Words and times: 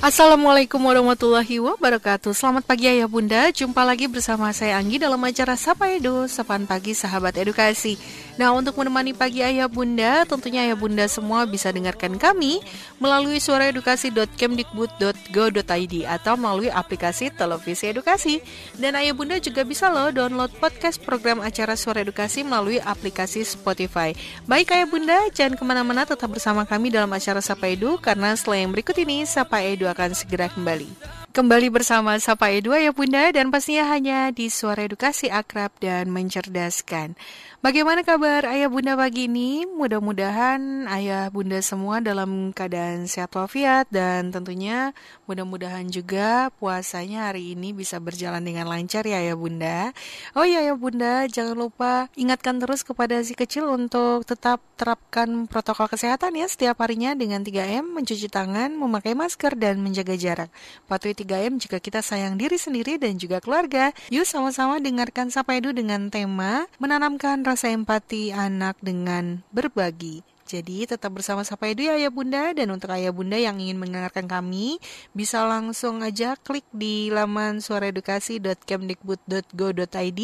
Assalamualaikum 0.00 0.80
warahmatullahi 0.80 1.60
wabarakatuh. 1.60 2.32
Selamat 2.32 2.64
pagi 2.64 2.88
ayah 2.88 3.04
bunda. 3.04 3.52
Jumpa 3.52 3.84
lagi 3.84 4.08
bersama 4.08 4.48
saya 4.56 4.80
Anggi 4.80 4.96
dalam 4.96 5.20
acara 5.20 5.60
Sapa 5.60 5.92
Edu 5.92 6.24
Sapaan 6.24 6.64
Pagi 6.64 6.96
Sahabat 6.96 7.36
Edukasi. 7.36 8.00
Nah 8.40 8.48
untuk 8.56 8.80
menemani 8.80 9.12
pagi 9.12 9.44
ayah 9.44 9.68
bunda 9.68 10.24
Tentunya 10.24 10.64
ayah 10.64 10.72
bunda 10.72 11.04
semua 11.04 11.44
bisa 11.44 11.68
dengarkan 11.68 12.16
kami 12.16 12.64
Melalui 12.96 13.44
suaraedukasi.kemdikbud.go.id 13.44 15.94
Atau 16.08 16.40
melalui 16.40 16.72
aplikasi 16.72 17.28
televisi 17.36 17.92
edukasi. 17.92 18.40
Dan 18.80 18.96
ayah 18.96 19.12
bunda 19.12 19.36
juga 19.36 19.68
bisa 19.68 19.92
loh 19.92 20.08
download 20.08 20.48
podcast 20.56 20.96
program 21.04 21.44
acara 21.44 21.76
Suara 21.76 22.00
Edukasi 22.00 22.40
Melalui 22.40 22.80
aplikasi 22.80 23.44
Spotify. 23.44 24.16
Baik 24.48 24.72
ayah 24.72 24.88
bunda 24.88 25.20
jangan 25.36 25.60
ke 25.60 25.64
mana-mana 25.68 26.08
tetap 26.08 26.32
bersama 26.32 26.64
kami 26.64 26.88
dalam 26.88 27.12
acara 27.12 27.44
Sapa 27.44 27.68
Edu 27.68 28.00
Karena 28.00 28.32
yang 28.32 28.72
berikut 28.72 28.96
ini 28.96 29.28
Sapa 29.28 29.60
Edu 29.60 29.89
akan 29.90 30.14
segera 30.14 30.46
kembali. 30.48 30.88
Kembali 31.30 31.70
bersama 31.70 32.18
Sapa 32.18 32.50
Edu 32.50 32.74
ya 32.74 32.90
Bunda 32.90 33.30
dan 33.30 33.54
pastinya 33.54 33.86
hanya 33.94 34.34
di 34.34 34.50
Suara 34.50 34.82
Edukasi 34.82 35.30
Akrab 35.30 35.70
dan 35.78 36.10
Mencerdaskan. 36.10 37.14
Bagaimana 37.60 38.00
kabar 38.00 38.48
ayah 38.56 38.72
bunda 38.72 38.96
pagi 38.96 39.28
ini? 39.28 39.68
Mudah-mudahan 39.68 40.88
ayah 40.96 41.28
bunda 41.28 41.60
semua 41.60 42.00
dalam 42.00 42.56
keadaan 42.56 43.04
sehat 43.04 43.36
walafiat 43.36 43.84
dan 43.92 44.32
tentunya 44.32 44.96
mudah-mudahan 45.28 45.84
juga 45.92 46.48
puasanya 46.56 47.28
hari 47.28 47.52
ini 47.52 47.76
bisa 47.76 48.00
berjalan 48.00 48.40
dengan 48.40 48.64
lancar 48.64 49.04
ya 49.04 49.20
ayah 49.20 49.36
bunda. 49.36 49.92
Oh 50.32 50.48
iya 50.48 50.64
ayah 50.64 50.72
bunda, 50.72 51.28
jangan 51.28 51.52
lupa 51.52 52.08
ingatkan 52.16 52.56
terus 52.64 52.80
kepada 52.80 53.20
si 53.20 53.36
kecil 53.36 53.68
untuk 53.68 54.24
tetap 54.24 54.64
terapkan 54.80 55.44
protokol 55.44 55.92
kesehatan 55.92 56.40
ya 56.40 56.48
setiap 56.48 56.80
harinya 56.80 57.12
dengan 57.12 57.44
3M, 57.44 57.92
mencuci 57.92 58.32
tangan, 58.32 58.72
memakai 58.72 59.12
masker 59.12 59.52
dan 59.60 59.84
menjaga 59.84 60.16
jarak. 60.16 60.48
Patuhi 60.88 61.12
3M 61.12 61.60
jika 61.60 61.76
kita 61.76 62.00
sayang 62.00 62.40
diri 62.40 62.56
sendiri 62.56 62.96
dan 62.96 63.20
juga 63.20 63.36
keluarga. 63.44 63.92
Yuk 64.08 64.24
sama-sama 64.24 64.80
dengarkan 64.80 65.28
Sapa 65.28 65.60
Edu 65.60 65.76
dengan 65.76 66.08
tema 66.08 66.64
menanamkan 66.80 67.49
rasa 67.50 67.74
empati 67.74 68.30
anak 68.30 68.78
dengan 68.78 69.42
berbagi. 69.50 70.22
Jadi 70.46 70.86
tetap 70.86 71.12
bersama 71.14 71.44
Sapa 71.46 71.66
Edu 71.70 71.82
ya 71.86 71.94
Ayah 71.94 72.10
Bunda 72.10 72.52
dan 72.54 72.70
untuk 72.74 72.90
Ayah 72.90 73.12
Bunda 73.14 73.38
yang 73.38 73.60
ingin 73.62 73.78
mendengarkan 73.78 74.26
kami 74.26 74.80
bisa 75.14 75.46
langsung 75.46 76.02
aja 76.02 76.34
klik 76.38 76.64
di 76.74 77.10
laman 77.10 77.60
suaraedukasi.kemdikbud.go.id 77.62 80.20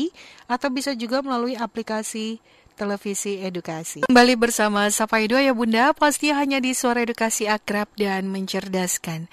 atau 0.51 0.69
bisa 0.71 0.95
juga 0.99 1.23
melalui 1.23 1.55
aplikasi 1.55 2.43
televisi 2.75 3.39
edukasi. 3.39 4.01
Kembali 4.07 4.35
bersama 4.35 4.91
Sapa 4.91 5.23
Edu 5.23 5.39
ya 5.39 5.55
Bunda, 5.55 5.95
pasti 5.95 6.35
hanya 6.35 6.59
di 6.59 6.75
Suara 6.75 7.07
Edukasi 7.07 7.47
Akrab 7.49 7.89
dan 7.95 8.27
Mencerdaskan. 8.29 9.31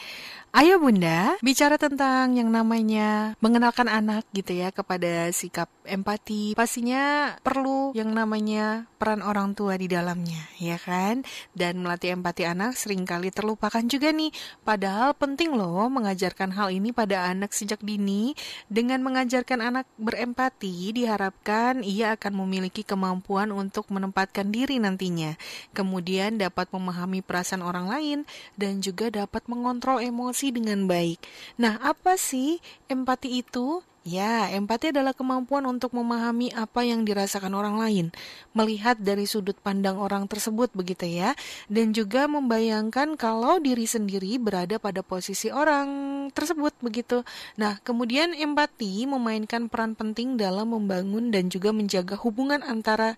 Ayo 0.54 0.78
Bunda, 0.78 1.34
bicara 1.42 1.82
tentang 1.82 2.38
yang 2.38 2.54
namanya 2.54 3.34
mengenalkan 3.42 3.90
anak 3.90 4.22
gitu 4.38 4.54
ya 4.54 4.70
kepada 4.70 5.34
sikap 5.34 5.66
empati. 5.82 6.54
Pastinya 6.54 7.34
perlu 7.42 7.90
yang 7.98 8.14
namanya 8.14 8.86
peran 9.02 9.26
orang 9.26 9.58
tua 9.58 9.82
di 9.82 9.90
dalamnya, 9.90 10.46
ya 10.62 10.78
kan? 10.78 11.26
Dan 11.58 11.82
melatih 11.82 12.14
empati 12.14 12.46
anak 12.46 12.78
sering 12.78 13.02
kali 13.02 13.34
terlupakan 13.34 13.82
juga 13.90 14.14
nih. 14.14 14.30
Padahal 14.62 15.18
penting 15.18 15.58
loh 15.58 15.90
mengajarkan 15.90 16.54
hal 16.54 16.70
ini 16.70 16.94
pada 16.94 17.34
anak 17.34 17.50
sejak 17.50 17.82
dini. 17.82 18.38
Dengan 18.70 19.02
mengajarkan 19.02 19.58
anak 19.58 19.90
berempati, 19.98 20.94
diharapkan 20.94 21.82
ia 21.82 22.14
akan 22.14 22.46
memiliki 22.46 22.86
kemampuan 22.86 23.50
untuk 23.50 23.90
menempatkan 23.90 24.54
diri 24.54 24.78
nantinya. 24.78 25.34
Kemudian 25.74 26.38
dapat 26.38 26.70
memahami 26.70 27.26
perasaan 27.26 27.66
orang 27.66 27.90
lain 27.90 28.20
dan 28.54 28.86
juga 28.86 29.10
dapat 29.10 29.50
mengontrol 29.50 29.98
emosi 29.98 30.43
dengan 30.50 30.90
baik. 30.90 31.22
Nah, 31.56 31.78
apa 31.80 32.18
sih 32.20 32.60
empati 32.90 33.40
itu? 33.40 33.86
Ya, 34.04 34.52
empati 34.52 34.92
adalah 34.92 35.16
kemampuan 35.16 35.64
untuk 35.64 35.96
memahami 35.96 36.52
apa 36.52 36.84
yang 36.84 37.08
dirasakan 37.08 37.56
orang 37.56 37.80
lain, 37.80 38.06
melihat 38.52 39.00
dari 39.00 39.24
sudut 39.24 39.56
pandang 39.64 39.96
orang 39.96 40.28
tersebut 40.28 40.68
begitu 40.76 41.08
ya, 41.08 41.32
dan 41.72 41.96
juga 41.96 42.28
membayangkan 42.28 43.16
kalau 43.16 43.64
diri 43.64 43.88
sendiri 43.88 44.36
berada 44.44 44.76
pada 44.76 45.00
posisi 45.08 45.48
orang 45.56 46.28
tersebut 46.36 46.76
begitu. 46.84 47.24
Nah, 47.56 47.80
kemudian 47.80 48.36
empati 48.36 49.08
memainkan 49.08 49.72
peran 49.72 49.96
penting 49.96 50.36
dalam 50.36 50.76
membangun 50.76 51.32
dan 51.32 51.48
juga 51.48 51.72
menjaga 51.72 52.20
hubungan 52.20 52.60
antara 52.60 53.16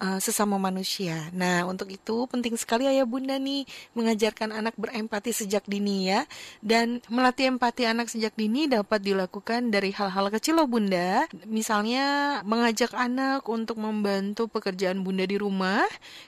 uh, 0.00 0.20
sesama 0.20 0.60
manusia. 0.60 1.28
Nah, 1.32 1.64
untuk 1.64 1.88
itu 1.90 2.28
penting 2.28 2.54
sekali 2.54 2.84
ayah 2.86 3.08
bunda 3.08 3.36
nih 3.40 3.64
mengajarkan 3.96 4.52
anak 4.52 4.76
berempati 4.76 5.32
sejak 5.32 5.64
dini 5.64 6.12
ya. 6.12 6.28
Dan 6.60 7.00
melatih 7.08 7.50
empati 7.50 7.88
anak 7.88 8.12
sejak 8.12 8.36
dini 8.36 8.68
dapat 8.68 9.02
dilakukan 9.02 9.72
dari 9.72 9.90
hal-hal 9.90 10.28
kecil 10.30 10.60
loh 10.60 10.68
bunda. 10.68 11.24
Misalnya 11.48 12.38
mengajak 12.44 12.92
anak 12.92 13.48
untuk 13.48 13.80
membantu 13.80 14.48
pekerjaan 14.50 15.00
bunda 15.00 15.24
di 15.24 15.40
rumah. 15.40 15.84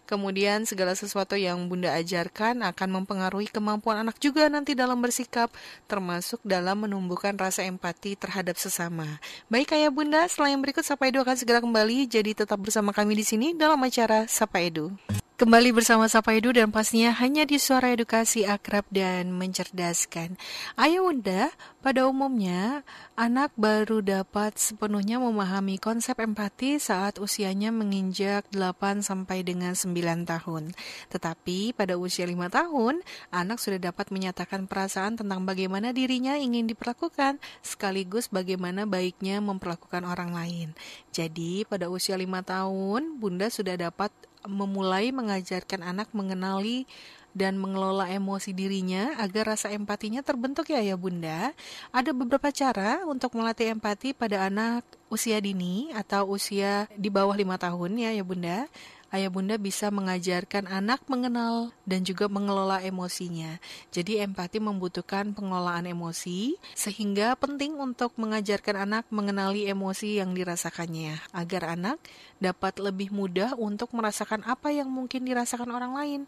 Kemudian 0.09 0.65
segala 0.65 0.97
sesuatu 0.97 1.37
yang 1.37 1.69
bunda 1.69 1.93
ajarkan 1.97 2.65
akan 2.65 2.89
mempengaruhi 3.03 3.53
kemampuan 3.53 4.01
anak 4.03 4.17
juga 4.19 4.49
nanti 4.49 4.73
dalam 4.73 4.99
bersikap, 4.99 5.53
termasuk 5.85 6.41
dalam 6.43 6.89
menumbuhkan 6.89 7.37
rasa 7.37 7.67
empati 7.67 8.17
terhadap 8.17 8.57
sesama. 8.57 9.21
Baik 9.53 9.77
ayah 9.77 9.93
bunda, 9.93 10.25
yang 10.49 10.65
berikut 10.65 10.87
Sapa 10.87 11.11
Edu 11.11 11.21
akan 11.21 11.37
segera 11.37 11.61
kembali. 11.61 12.09
Jadi 12.09 12.33
tetap 12.33 12.57
bersama 12.63 12.95
kami 12.95 13.19
di 13.19 13.25
sini 13.27 13.58
dalam 13.59 13.83
acara 13.83 14.31
Sapa 14.31 14.63
Edu. 14.63 14.95
Kembali 15.39 15.71
bersama 15.71 16.11
Sapa 16.11 16.35
Edu 16.35 16.51
dan 16.51 16.75
pastinya 16.75 17.15
hanya 17.15 17.47
di 17.47 17.63
suara 17.63 17.95
edukasi 17.95 18.43
akrab 18.43 18.83
dan 18.91 19.31
mencerdaskan. 19.31 20.35
Ayo 20.75 21.07
Bunda, 21.07 21.55
pada 21.79 22.11
umumnya 22.11 22.83
anak 23.15 23.55
baru 23.55 24.03
dapat 24.03 24.59
sepenuhnya 24.59 25.23
memahami 25.23 25.79
konsep 25.79 26.19
empati 26.19 26.83
saat 26.83 27.23
usianya 27.23 27.71
menginjak 27.71 28.51
8 28.51 29.07
sampai 29.07 29.47
dengan 29.47 29.79
9 29.79 30.27
tahun. 30.27 30.75
Tetapi 31.07 31.71
pada 31.71 31.95
usia 31.95 32.27
5 32.27 32.35
tahun, 32.51 32.99
anak 33.31 33.63
sudah 33.63 33.79
dapat 33.79 34.11
menyatakan 34.11 34.67
perasaan 34.67 35.23
tentang 35.23 35.47
bagaimana 35.47 35.95
dirinya 35.95 36.35
ingin 36.35 36.67
diperlakukan 36.67 37.39
sekaligus 37.63 38.27
bagaimana 38.27 38.91
baiknya 38.91 39.39
memperlakukan 39.39 40.03
orang 40.03 40.35
lain. 40.35 40.75
Jadi 41.15 41.63
pada 41.63 41.87
usia 41.87 42.19
5 42.19 42.27
tahun, 42.43 43.23
Bunda 43.23 43.47
sudah 43.47 43.79
dapat 43.79 44.11
memulai 44.49 45.13
mengajarkan 45.13 45.85
anak 45.85 46.09
mengenali 46.17 46.89
dan 47.37 47.55
mengelola 47.61 48.09
emosi 48.11 48.57
dirinya 48.57 49.15
agar 49.21 49.55
rasa 49.55 49.71
empatinya 49.71 50.25
terbentuk 50.25 50.73
ya 50.73 50.83
ya 50.83 50.97
bunda. 50.99 51.55
Ada 51.95 52.11
beberapa 52.11 52.51
cara 52.51 53.07
untuk 53.07 53.37
melatih 53.37 53.77
empati 53.77 54.17
pada 54.17 54.49
anak 54.49 54.83
usia 55.13 55.39
dini 55.39 55.93
atau 55.95 56.35
usia 56.35 56.91
di 56.97 57.13
bawah 57.13 57.37
lima 57.37 57.55
tahun 57.61 58.01
ya 58.01 58.11
ya 58.17 58.25
bunda 58.27 58.67
ayah 59.09 59.33
bunda 59.33 59.57
bisa 59.57 59.89
mengajarkan 59.89 60.69
anak 60.69 61.01
mengenal 61.09 61.73
dan 61.89 62.05
juga 62.05 62.29
mengelola 62.29 62.85
emosinya. 62.85 63.57
Jadi 63.89 64.21
empati 64.21 64.61
membutuhkan 64.61 65.33
pengelolaan 65.33 65.89
emosi, 65.89 66.61
sehingga 66.77 67.33
penting 67.41 67.77
untuk 67.81 68.13
mengajarkan 68.21 68.85
anak 68.85 69.05
mengenali 69.09 69.65
emosi 69.65 70.21
yang 70.21 70.37
dirasakannya, 70.37 71.17
agar 71.33 71.79
anak 71.79 71.97
dapat 72.39 72.79
lebih 72.79 73.11
mudah 73.11 73.59
untuk 73.59 73.91
merasakan 73.97 74.47
apa 74.47 74.71
yang 74.71 74.87
mungkin 74.87 75.27
dirasakan 75.27 75.73
orang 75.75 75.93
lain. 75.97 76.21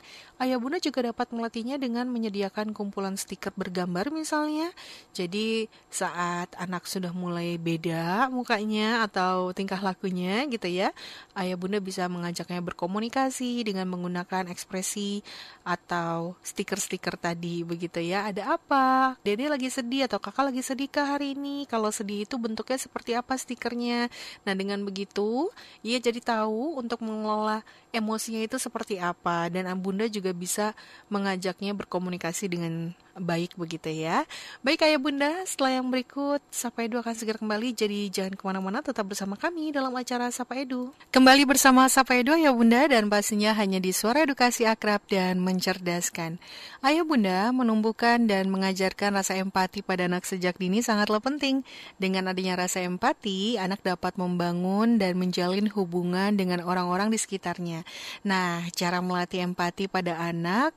Ayah 0.43 0.59
bunda 0.59 0.83
juga 0.83 1.07
dapat 1.07 1.31
melatihnya 1.31 1.79
dengan 1.79 2.11
menyediakan 2.11 2.75
kumpulan 2.75 3.15
stiker 3.15 3.55
bergambar 3.55 4.11
misalnya. 4.11 4.75
Jadi 5.15 5.71
saat 5.87 6.51
anak 6.59 6.89
sudah 6.91 7.15
mulai 7.15 7.61
beda 7.61 8.27
mukanya 8.33 9.07
atau 9.07 9.55
tingkah 9.55 9.79
lakunya 9.79 10.49
gitu 10.51 10.67
ya, 10.67 10.91
ayah 11.39 11.55
bunda 11.55 11.79
bisa 11.79 12.11
mengajaknya 12.11 12.70
berkomunikasi 12.71 13.67
dengan 13.67 13.91
menggunakan 13.91 14.47
ekspresi 14.49 15.21
atau 15.67 16.39
stiker-stiker 16.41 17.19
tadi 17.19 17.67
begitu 17.67 17.99
ya. 17.99 18.31
Ada 18.31 18.55
apa? 18.57 19.19
Dede 19.27 19.51
lagi 19.51 19.69
sedih 19.69 20.07
atau 20.07 20.23
kakak 20.23 20.55
lagi 20.55 20.63
sedih 20.63 20.87
kah 20.87 21.19
hari 21.19 21.35
ini? 21.35 21.67
Kalau 21.67 21.91
sedih 21.91 22.25
itu 22.25 22.39
bentuknya 22.39 22.79
seperti 22.79 23.19
apa 23.19 23.35
stikernya? 23.35 24.07
Nah, 24.47 24.55
dengan 24.55 24.81
begitu 24.87 25.51
ia 25.83 25.99
jadi 25.99 26.23
tahu 26.23 26.79
untuk 26.79 27.03
mengelola 27.03 27.67
emosinya 27.91 28.41
itu 28.41 28.57
seperti 28.57 29.03
apa 29.03 29.51
dan 29.51 29.67
Bunda 29.81 30.07
juga 30.07 30.31
bisa 30.31 30.77
mengajaknya 31.11 31.75
berkomunikasi 31.75 32.47
dengan 32.47 32.95
baik 33.19 33.59
begitu 33.59 33.91
ya. 33.91 34.29
Baik 34.63 34.87
ayah 34.87 35.01
bunda, 35.01 35.33
setelah 35.49 35.81
yang 35.81 35.89
berikut 35.91 36.39
Sapa 36.53 36.87
Edu 36.87 37.01
akan 37.01 37.15
segera 37.17 37.39
kembali. 37.41 37.75
Jadi 37.75 38.11
jangan 38.13 38.35
ke 38.37 38.43
mana-mana 38.47 38.79
tetap 38.85 39.09
bersama 39.09 39.35
kami 39.35 39.75
dalam 39.75 39.91
acara 39.97 40.31
Sapa 40.31 40.59
Edu. 40.59 40.95
Kembali 41.11 41.43
bersama 41.49 41.87
Sapa 41.91 42.15
Edu 42.17 42.35
ayah 42.37 42.55
bunda 42.55 42.87
Dan 42.87 43.11
pastinya 43.11 43.57
hanya 43.57 43.83
di 43.83 43.91
suara 43.91 44.23
edukasi 44.23 44.69
akrab 44.69 45.03
dan 45.11 45.43
mencerdaskan. 45.43 46.39
Ayah 46.81 47.05
bunda 47.05 47.51
menumbuhkan 47.51 48.25
dan 48.31 48.49
mengajarkan 48.49 49.17
rasa 49.17 49.37
empati 49.39 49.83
pada 49.83 50.07
anak 50.07 50.29
sejak 50.29 50.57
dini 50.57 50.81
sangatlah 50.85 51.21
penting. 51.21 51.67
Dengan 51.99 52.31
adanya 52.31 52.57
rasa 52.57 52.83
empati, 52.85 53.59
anak 53.61 53.83
dapat 53.83 54.17
membangun 54.17 55.01
dan 55.01 55.19
menjalin 55.19 55.69
hubungan 55.73 56.37
dengan 56.37 56.63
orang-orang 56.65 57.13
di 57.13 57.19
sekitarnya. 57.19 57.83
Nah, 58.25 58.67
cara 58.75 59.03
melatih 59.05 59.45
empati 59.45 59.89
pada 59.91 60.17
anak 60.21 60.73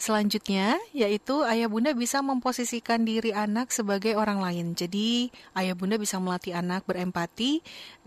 selanjutnya 0.00 0.80
yaitu 0.96 1.44
ayah 1.44 1.68
bunda 1.68 1.92
bisa 1.92 2.24
memposisikan 2.24 3.04
diri 3.04 3.36
anak 3.36 3.68
sebagai 3.68 4.16
orang 4.16 4.40
lain. 4.40 4.72
Jadi 4.72 5.28
ayah 5.54 5.76
bunda 5.76 6.00
bisa 6.00 6.16
melatih 6.16 6.56
anak 6.56 6.88
berempati 6.88 7.60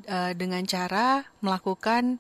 uh, 0.10 0.34
dengan 0.34 0.66
cara 0.66 1.24
melakukan 1.40 2.18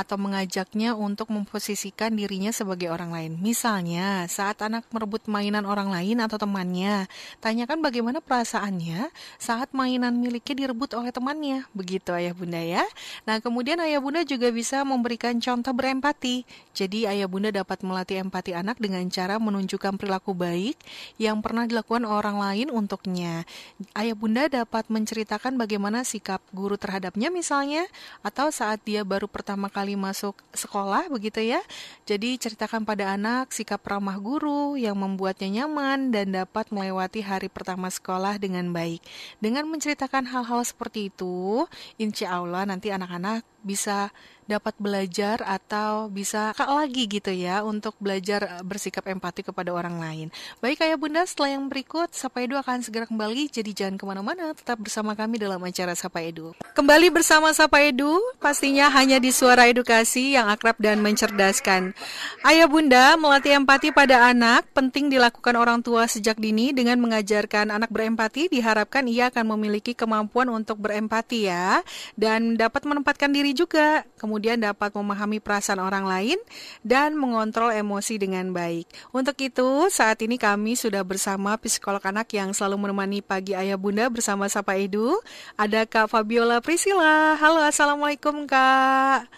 atau 0.00 0.16
mengajaknya 0.16 0.96
untuk 0.96 1.28
memposisikan 1.28 2.16
dirinya 2.16 2.48
sebagai 2.48 2.88
orang 2.88 3.12
lain. 3.12 3.32
Misalnya, 3.36 4.24
saat 4.32 4.64
anak 4.64 4.88
merebut 4.88 5.28
mainan 5.28 5.68
orang 5.68 5.92
lain 5.92 6.24
atau 6.24 6.40
temannya, 6.40 7.04
tanyakan 7.44 7.84
bagaimana 7.84 8.24
perasaannya 8.24 9.12
saat 9.36 9.76
mainan 9.76 10.16
miliknya 10.16 10.64
direbut 10.64 10.96
oleh 10.96 11.12
temannya. 11.12 11.68
Begitu 11.76 12.16
ayah 12.16 12.32
bunda 12.32 12.64
ya. 12.64 12.88
Nah, 13.28 13.44
kemudian 13.44 13.76
ayah 13.84 14.00
bunda 14.00 14.24
juga 14.24 14.48
bisa 14.48 14.80
memberikan 14.88 15.36
contoh 15.36 15.76
berempati. 15.76 16.48
Jadi, 16.72 17.04
ayah 17.04 17.28
bunda 17.28 17.52
dapat 17.52 17.84
melatih 17.84 18.24
empati 18.24 18.56
anak 18.56 18.80
dengan 18.80 19.04
cara 19.12 19.36
menunjukkan 19.36 20.00
perilaku 20.00 20.32
baik 20.32 20.80
yang 21.20 21.44
pernah 21.44 21.68
dilakukan 21.68 22.08
orang 22.08 22.40
lain 22.40 22.72
untuknya. 22.72 23.44
Ayah 23.92 24.16
bunda 24.16 24.48
dapat 24.48 24.88
menceritakan 24.88 25.60
bagaimana 25.60 26.08
sikap 26.08 26.40
guru 26.56 26.80
terhadapnya 26.80 27.28
misalnya, 27.28 27.84
atau 28.24 28.48
saat 28.48 28.80
dia 28.88 29.04
baru 29.04 29.28
pertama 29.28 29.68
kali 29.68 29.89
kali 29.90 29.98
masuk 29.98 30.38
sekolah 30.54 31.10
begitu 31.10 31.42
ya. 31.42 31.58
Jadi 32.06 32.38
ceritakan 32.38 32.86
pada 32.86 33.18
anak 33.18 33.50
sikap 33.50 33.82
ramah 33.82 34.14
guru 34.22 34.78
yang 34.78 34.94
membuatnya 34.94 35.66
nyaman 35.66 36.14
dan 36.14 36.30
dapat 36.30 36.70
melewati 36.70 37.26
hari 37.26 37.50
pertama 37.50 37.90
sekolah 37.90 38.38
dengan 38.38 38.70
baik. 38.70 39.02
Dengan 39.42 39.66
menceritakan 39.66 40.30
hal-hal 40.30 40.62
seperti 40.62 41.10
itu, 41.10 41.66
insya 41.98 42.38
Allah 42.38 42.70
nanti 42.70 42.94
anak-anak 42.94 43.42
bisa 43.62 44.12
dapat 44.50 44.74
belajar 44.82 45.38
atau 45.46 46.10
bisa 46.10 46.50
kak 46.58 46.66
lagi 46.66 47.06
gitu 47.06 47.30
ya 47.30 47.62
untuk 47.62 47.94
belajar 48.02 48.58
eh, 48.58 48.62
bersikap 48.66 49.06
empati 49.06 49.46
kepada 49.46 49.70
orang 49.70 50.02
lain. 50.02 50.26
Baik 50.58 50.82
ayah 50.82 50.98
bunda, 50.98 51.22
setelah 51.22 51.54
yang 51.54 51.70
berikut 51.70 52.10
Sapa 52.10 52.42
Edu 52.42 52.58
akan 52.58 52.82
segera 52.82 53.06
kembali, 53.06 53.46
jadi 53.46 53.70
jangan 53.70 53.94
ke 53.94 54.04
mana-mana, 54.10 54.50
tetap 54.50 54.82
bersama 54.82 55.14
kami 55.14 55.38
dalam 55.38 55.62
acara 55.62 55.94
Sapa 55.94 56.18
Edu. 56.18 56.50
Kembali 56.74 57.14
bersama 57.14 57.54
Sapa 57.54 57.78
Edu, 57.78 58.18
pastinya 58.42 58.90
hanya 58.90 59.22
di 59.22 59.30
suara 59.30 59.70
edukasi 59.70 60.34
yang 60.34 60.50
akrab 60.50 60.74
dan 60.82 60.98
mencerdaskan. 60.98 61.94
Ayah 62.42 62.66
bunda 62.66 63.14
melatih 63.14 63.54
empati 63.54 63.94
pada 63.94 64.34
anak 64.34 64.66
penting 64.74 65.06
dilakukan 65.12 65.54
orang 65.54 65.78
tua 65.78 66.10
sejak 66.10 66.42
dini 66.42 66.74
dengan 66.74 66.98
mengajarkan 66.98 67.70
anak 67.70 67.92
berempati 67.92 68.50
diharapkan 68.50 69.06
ia 69.06 69.30
akan 69.30 69.54
memiliki 69.54 69.94
kemampuan 69.94 70.50
untuk 70.50 70.82
berempati 70.82 71.46
ya 71.46 71.84
dan 72.18 72.58
dapat 72.58 72.82
menempatkan 72.82 73.30
diri 73.30 73.49
juga. 73.54 74.02
Kemudian 74.18 74.40
kemudian 74.40 74.56
dapat 74.66 74.90
memahami 74.96 75.36
perasaan 75.36 75.78
orang 75.78 76.08
lain 76.08 76.38
dan 76.80 77.12
mengontrol 77.12 77.70
emosi 77.70 78.16
dengan 78.16 78.50
baik. 78.56 78.88
Untuk 79.12 79.36
itu, 79.36 79.86
saat 79.92 80.16
ini 80.24 80.40
kami 80.40 80.74
sudah 80.74 81.04
bersama 81.04 81.60
psikolog 81.60 82.00
anak 82.00 82.32
yang 82.32 82.56
selalu 82.56 82.88
menemani 82.88 83.20
pagi 83.20 83.52
ayah 83.52 83.76
bunda 83.76 84.08
bersama 84.08 84.48
Sapa 84.48 84.74
Edu. 84.74 85.12
Ada 85.60 85.86
Kak 85.86 86.08
Fabiola 86.08 86.58
Priscila. 86.64 87.36
Halo, 87.36 87.62
Assalamualaikum 87.62 88.48
Kak. 88.48 89.28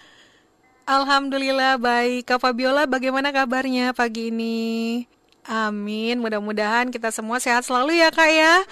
Alhamdulillah 0.87 1.77
baik. 1.83 2.31
Kak 2.31 2.39
Fabiola 2.39 2.87
bagaimana 2.87 3.35
kabarnya 3.35 3.93
pagi 3.93 4.31
ini? 4.31 5.03
Amin, 5.45 6.23
mudah-mudahan 6.23 6.95
kita 6.95 7.11
semua 7.11 7.43
sehat 7.43 7.67
selalu 7.67 7.99
ya 7.99 8.15
kak 8.15 8.31
ya. 8.31 8.63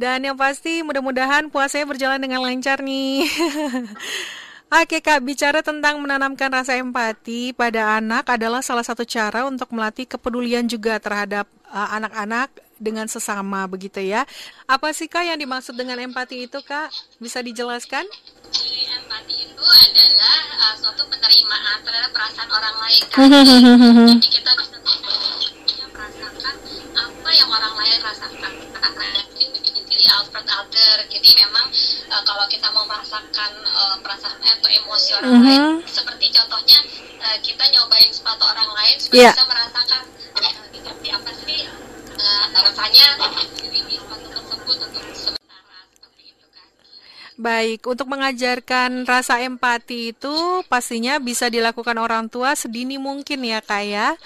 Dan 0.00 0.24
yang 0.24 0.40
pasti 0.40 0.80
mudah-mudahan 0.80 1.52
puasanya 1.52 1.84
berjalan 1.84 2.16
dengan 2.16 2.40
lancar 2.40 2.80
nih. 2.80 3.28
Oke 4.70 5.02
Kak, 5.02 5.26
bicara 5.26 5.66
tentang 5.66 5.98
menanamkan 5.98 6.46
rasa 6.46 6.78
empati 6.78 7.50
pada 7.50 7.98
anak 7.98 8.22
adalah 8.30 8.62
salah 8.62 8.86
satu 8.86 9.02
cara 9.02 9.42
untuk 9.42 9.66
melatih 9.74 10.06
kepedulian 10.06 10.62
juga 10.70 10.94
terhadap 11.02 11.50
uh, 11.74 11.90
anak-anak 11.98 12.54
uh, 12.54 12.62
dengan 12.78 13.10
sesama 13.10 13.66
begitu 13.66 13.98
ya. 13.98 14.22
Apa 14.70 14.94
sih 14.94 15.10
Kak 15.10 15.26
yang 15.26 15.42
dimaksud 15.42 15.74
dengan 15.74 15.98
empati 15.98 16.46
itu 16.46 16.62
Kak? 16.62 16.86
Bisa 17.18 17.42
dijelaskan? 17.42 18.06
Empati 18.94 19.34
itu 19.50 19.58
adalah 19.58 20.38
uh, 20.62 20.74
suatu 20.78 21.02
penerimaan 21.10 21.82
terhadap 21.82 22.10
perasaan 22.14 22.50
orang 22.54 22.76
lain 22.78 23.02
kan. 23.10 23.26
Jadi 24.22 24.28
kita 24.38 24.50
bisa 24.54 24.78
merasakan 25.90 26.54
apa 26.94 27.30
yang 27.34 27.50
orang 27.50 27.74
lain 27.74 27.98
rasakan. 28.06 28.52
Jadi 30.00 30.16
Alfred 30.16 30.48
Adler. 30.48 30.98
Jadi 31.12 31.30
memang 31.44 31.68
uh, 32.08 32.22
kalau 32.24 32.48
kita 32.48 32.72
mau 32.72 32.88
merasakan 32.88 33.52
uh, 33.68 34.00
perasaan 34.00 34.40
atau 34.40 34.72
emosi 34.72 35.12
orang 35.20 35.28
mm 35.28 35.36
-hmm. 35.36 35.44
lain 35.44 35.64
seperti 35.84 36.26
contohnya 36.32 36.80
uh, 37.20 37.36
kita 37.44 37.68
nyobain 37.68 38.08
sepatu 38.08 38.48
orang 38.48 38.72
lain 38.80 38.96
supaya 38.96 39.28
yeah. 39.28 39.36
bisa 39.36 39.44
merasakan 39.44 40.02
uh, 40.40 40.52
seperti 40.72 41.08
apa 41.12 41.30
sih 41.44 41.60
uh, 42.16 42.44
rasanya 42.64 43.08
di 43.60 43.80
sepatu 43.92 44.26
tersebut 44.32 44.76
untuk 44.88 45.04
sementara 45.12 45.78
seperti 45.92 46.22
itu 46.32 46.46
kan 46.48 46.68
Baik, 47.36 47.80
untuk 47.84 48.08
mengajarkan 48.08 49.04
rasa 49.04 49.44
empati 49.44 50.16
itu 50.16 50.64
pastinya 50.72 51.20
bisa 51.20 51.52
dilakukan 51.52 52.00
orang 52.00 52.32
tua 52.32 52.56
sedini 52.56 52.96
mungkin 52.96 53.44
ya 53.44 53.60
kak 53.60 53.84
ya. 53.84 54.16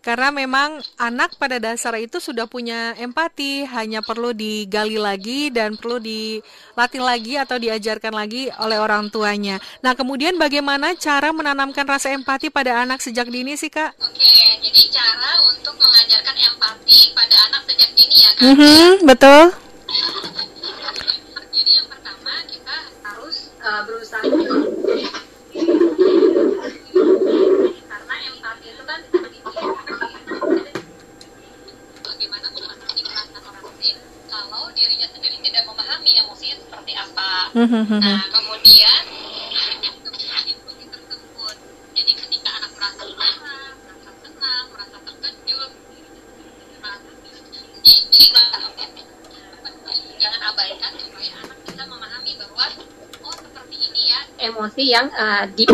Karena 0.00 0.32
memang 0.32 0.80
anak 0.96 1.36
pada 1.36 1.60
dasar 1.60 1.92
itu 2.00 2.16
sudah 2.24 2.48
punya 2.48 2.96
empati, 2.96 3.68
hanya 3.68 4.00
perlu 4.00 4.32
digali 4.32 4.96
lagi 4.96 5.52
dan 5.52 5.76
perlu 5.76 6.00
dilatih 6.00 7.02
lagi 7.04 7.36
atau 7.36 7.60
diajarkan 7.60 8.16
lagi 8.16 8.48
oleh 8.56 8.80
orang 8.80 9.12
tuanya. 9.12 9.60
Nah, 9.84 9.92
kemudian 9.92 10.40
bagaimana 10.40 10.96
cara 10.96 11.36
menanamkan 11.36 11.84
rasa 11.84 12.16
empati 12.16 12.48
pada 12.48 12.80
anak 12.80 13.04
sejak 13.04 13.28
dini 13.28 13.60
sih, 13.60 13.68
Kak? 13.68 13.92
Oke, 14.00 14.40
jadi 14.64 14.82
cara 14.88 15.36
untuk 15.52 15.76
mengajarkan 15.76 16.36
empati 16.48 17.12
pada 17.12 17.36
anak 17.52 17.62
sejak 17.68 17.90
dini 17.92 18.16
ya, 18.16 18.30
Kak? 18.32 18.44
Mm 18.44 18.56
-hmm, 18.56 18.88
betul. 19.04 19.42
Jadi 21.50 21.70
yang 21.76 21.88
pertama 21.92 22.32
kita 22.48 22.76
harus 23.04 23.52
uh, 23.60 23.82
berusaha 23.84 24.22
Nah, 37.60 38.24
kemudian 38.32 39.04
tersebut. 40.88 41.56
Jadi 41.92 42.12
ketika 42.16 42.50
anak 42.56 42.72
merasa 42.72 43.04
marah, 43.20 43.76
merasa 43.84 44.10
senang, 44.24 44.64
merasa 44.72 44.96
terkejut, 45.04 45.70
jangan 50.16 50.40
abaikan 50.56 50.92
supaya 51.04 51.32
anak 51.44 51.58
bisa 51.68 51.82
memahami 51.84 52.32
bahwa 52.40 52.64
oh 53.28 53.34
seperti 53.36 53.76
ini 53.76 54.02
ya 54.08 54.20
emosi 54.40 54.82
yang 54.88 55.06
uh, 55.12 55.44
di 55.52 55.64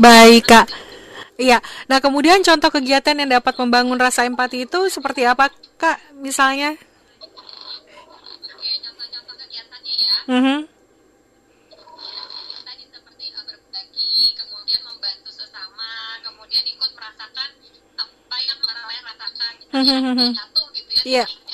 Baik, 0.00 0.48
Kak. 0.48 0.66
Iya. 1.36 1.60
Nah, 1.84 2.00
kemudian 2.00 2.40
contoh 2.40 2.72
kegiatan 2.72 3.12
yang 3.12 3.36
dapat 3.36 3.52
membangun 3.60 4.00
rasa 4.00 4.24
empati 4.24 4.64
itu 4.64 4.88
seperti 4.88 5.28
apa, 5.28 5.52
Kak? 5.76 6.16
Misalnya? 6.16 6.72
Oke, 7.20 8.70
contoh-contoh 8.80 9.36
kegiatannya 9.44 9.94
ya. 10.00 10.14
Mm 10.24 10.40
-hmm. 10.40 10.58
Tadi 12.64 12.84
seperti 12.88 13.24
berbagi, 13.44 14.40
kemudian 14.40 14.80
membantu 14.88 15.30
sesama, 15.36 15.92
kemudian 16.24 16.64
ikut 16.64 16.90
merasakan 16.96 17.48
apa 18.00 18.36
yang 18.40 18.58
orang 18.64 18.86
lain 18.88 19.02
rasakan. 19.04 19.52
Misalnya 19.68 20.00
mm 20.00 20.16
-hmm. 20.16 20.30
jatuh 20.32 20.66
gitu 20.72 20.90
ya. 20.96 21.02
Iya. 21.04 21.24
Yeah. 21.28 21.49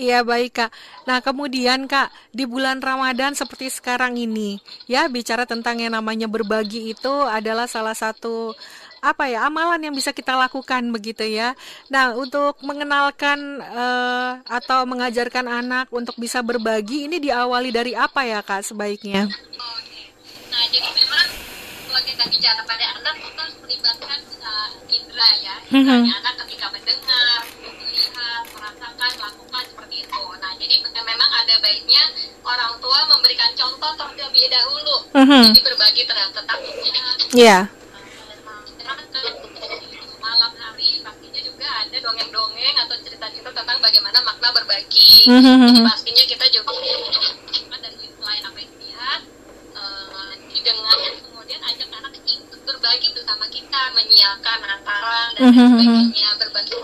Iya 0.00 0.24
baik 0.24 0.56
kak. 0.56 0.70
Nah 1.04 1.20
kemudian 1.20 1.84
kak 1.84 2.08
di 2.32 2.48
bulan 2.48 2.80
Ramadan 2.80 3.36
seperti 3.36 3.68
sekarang 3.68 4.16
ini 4.16 4.56
ya 4.88 5.04
bicara 5.12 5.44
tentang 5.44 5.76
yang 5.76 5.92
namanya 5.92 6.24
berbagi 6.24 6.96
itu 6.96 7.14
adalah 7.28 7.68
salah 7.68 7.92
satu 7.92 8.56
apa 9.04 9.28
ya 9.28 9.44
amalan 9.48 9.80
yang 9.80 9.92
bisa 9.92 10.16
kita 10.16 10.40
lakukan 10.40 10.88
begitu 10.88 11.28
ya. 11.28 11.52
Nah 11.92 12.16
untuk 12.16 12.56
mengenalkan 12.64 13.60
uh, 13.60 14.40
atau 14.48 14.88
mengajarkan 14.88 15.44
anak 15.44 15.92
untuk 15.92 16.16
bisa 16.16 16.40
berbagi 16.40 17.04
ini 17.04 17.20
diawali 17.20 17.68
dari 17.68 17.92
apa 17.92 18.24
ya 18.24 18.40
kak 18.40 18.72
sebaiknya? 18.72 19.28
Oke. 19.28 20.00
Nah 20.48 20.64
jadi 20.72 20.88
memang 20.96 21.28
kalau 21.92 22.00
kita 22.08 22.24
bicara 22.24 22.60
pada 22.64 22.86
anak 22.96 23.20
kita 23.20 23.40
harus 23.44 23.56
melibatkan 23.60 24.20
uh, 24.48 24.68
indera 24.88 25.30
ya. 25.44 25.54
Indra 25.68 25.96
anak 26.00 26.34
ketika 26.48 26.72
mendengar, 26.72 27.40
melihat, 27.60 28.29
ada 31.50 31.58
baiknya 31.66 32.04
orang 32.46 32.78
tua 32.78 33.10
memberikan 33.10 33.50
contoh 33.58 33.90
terlebih 33.98 34.46
dahulu. 34.46 34.96
Mhm. 35.18 35.50
Jadi 35.50 35.60
berbagi 35.66 36.02
terhadap 36.06 36.30
tetangganya, 36.30 37.02
Iya. 37.34 37.58
malam 40.22 40.52
hari 40.54 41.02
pastinya 41.02 41.40
juga 41.42 41.66
ada 41.66 41.96
dongeng-dongeng 41.98 42.76
atau 42.86 42.94
cerita-cerita 43.02 43.50
tentang 43.50 43.78
bagaimana 43.82 44.22
makna 44.22 44.54
berbagi. 44.54 45.26
Mhm. 45.26 45.74
Jadi 45.74 45.80
pastinya 45.82 46.24
kita 46.30 46.46
juga 46.54 46.70
dan 47.82 47.92
selain 47.98 48.42
apa 48.46 48.58
yang 48.62 48.70
dilihat, 48.78 49.20
eh, 49.74 50.32
didengar 50.54 50.98
kemudian 51.18 51.60
ajak 51.66 51.88
anak 51.90 52.14
ikut 52.30 52.60
berbagi 52.62 53.08
bersama 53.10 53.50
kita, 53.50 53.80
menyiapkan 53.98 54.58
antara 54.70 55.34
dan 55.34 55.50
lain 55.50 55.50
Mhm. 55.50 55.66
sebagainya, 55.82 56.28
berbagi. 56.38 56.78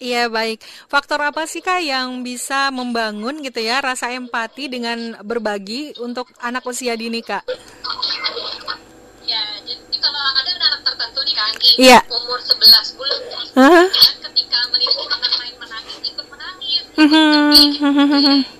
Iya 0.00 0.32
baik. 0.32 0.64
Faktor 0.88 1.20
apa 1.20 1.44
sih 1.44 1.60
kak 1.60 1.84
yang 1.84 2.24
bisa 2.24 2.72
membangun 2.72 3.44
gitu 3.44 3.60
ya 3.60 3.84
rasa 3.84 4.08
empati 4.08 4.72
dengan 4.72 5.20
berbagi 5.20 5.92
untuk 6.00 6.32
anak 6.40 6.64
usia 6.64 6.96
dini 6.96 7.20
kak? 7.20 7.44
Ya, 9.28 9.44
jadi 9.60 9.96
kalau 10.00 10.20
ada 10.24 10.52
anak 10.56 10.80
tertentu 10.88 11.20
nih 11.20 11.36
di 11.60 11.84
Iya. 11.84 12.00
umur 12.08 12.40
11 12.40 12.96
bulan, 12.96 13.20
Hah? 13.60 13.84
ya, 13.92 14.08
ketika 14.24 14.58
melihat 14.72 14.96
anak 15.20 15.32
lain 15.36 15.54
menangis, 15.60 15.96
ikut 16.00 16.26
menangis. 16.32 16.82
Mhm. 16.96 17.52
Tidak 17.76 18.59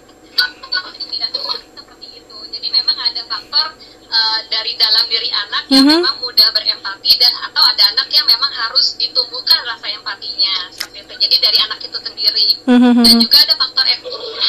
dari 4.51 4.75
dalam 4.75 5.07
diri 5.07 5.31
anak 5.31 5.63
yang 5.71 5.87
Mhm. 5.87 6.03
memang 6.03 6.17
mudah 6.19 6.49
berempati 6.51 7.11
dan 7.17 7.33
atau 7.39 7.63
ada 7.63 7.83
anak 7.95 8.11
yang 8.11 8.27
memang 8.27 8.51
harus 8.51 8.99
ditumbuhkan 8.99 9.63
rasa 9.63 9.87
empatinya 9.89 10.67
seperti 10.75 11.07
itu. 11.07 11.15
Jadi 11.23 11.37
dari 11.39 11.59
anak 11.63 11.79
itu 11.81 11.99
sendiri. 12.03 12.47
Mhm. 12.67 13.01
Dan 13.07 13.15
juga 13.23 13.39
ada 13.41 13.55
faktor 13.55 13.87
ekonomi 13.87 14.43